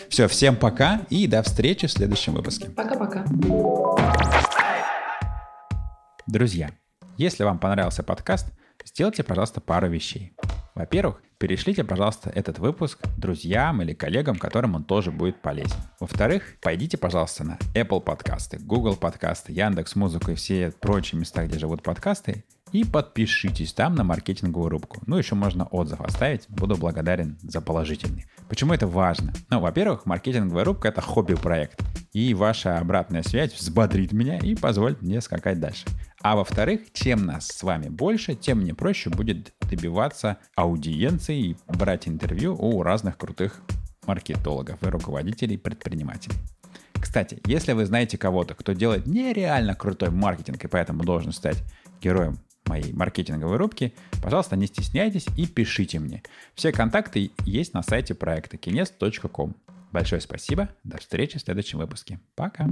[0.08, 2.70] Все, всем пока и до встречи в следующем выпуске.
[2.70, 3.24] Пока-пока.
[6.26, 6.70] Друзья,
[7.16, 8.52] если вам понравился подкаст,
[8.84, 10.34] сделайте, пожалуйста, пару вещей.
[10.74, 15.76] Во-первых, перешлите, пожалуйста, этот выпуск друзьям или коллегам, которым он тоже будет полезен.
[16.00, 21.58] Во-вторых, пойдите, пожалуйста, на Apple подкасты, Google подкасты, Яндекс Музыку и все прочие места, где
[21.58, 25.02] живут подкасты, и подпишитесь там на маркетинговую рубку.
[25.06, 28.26] Ну, еще можно отзыв оставить, буду благодарен за положительный.
[28.48, 29.32] Почему это важно?
[29.50, 31.80] Ну, во-первых, маркетинговая рубка— это хобби-проект,
[32.12, 35.86] и ваша обратная связь взбодрит меня и позволит мне скакать дальше.
[36.22, 42.08] А во-вторых, чем нас с вами больше, тем мне проще будет добиваться аудиенции и брать
[42.08, 43.60] интервью у разных крутых
[44.06, 46.36] маркетологов и руководителей предпринимателей.
[46.94, 51.62] Кстати, если вы знаете кого-то, кто делает нереально крутой маркетинг и поэтому должен стать
[52.00, 56.22] героем моей маркетинговой рубки, пожалуйста, не стесняйтесь и пишите мне.
[56.54, 59.54] Все контакты есть на сайте проекта kines.com.
[59.90, 62.18] Большое спасибо, до встречи в следующем выпуске.
[62.34, 62.66] Пока!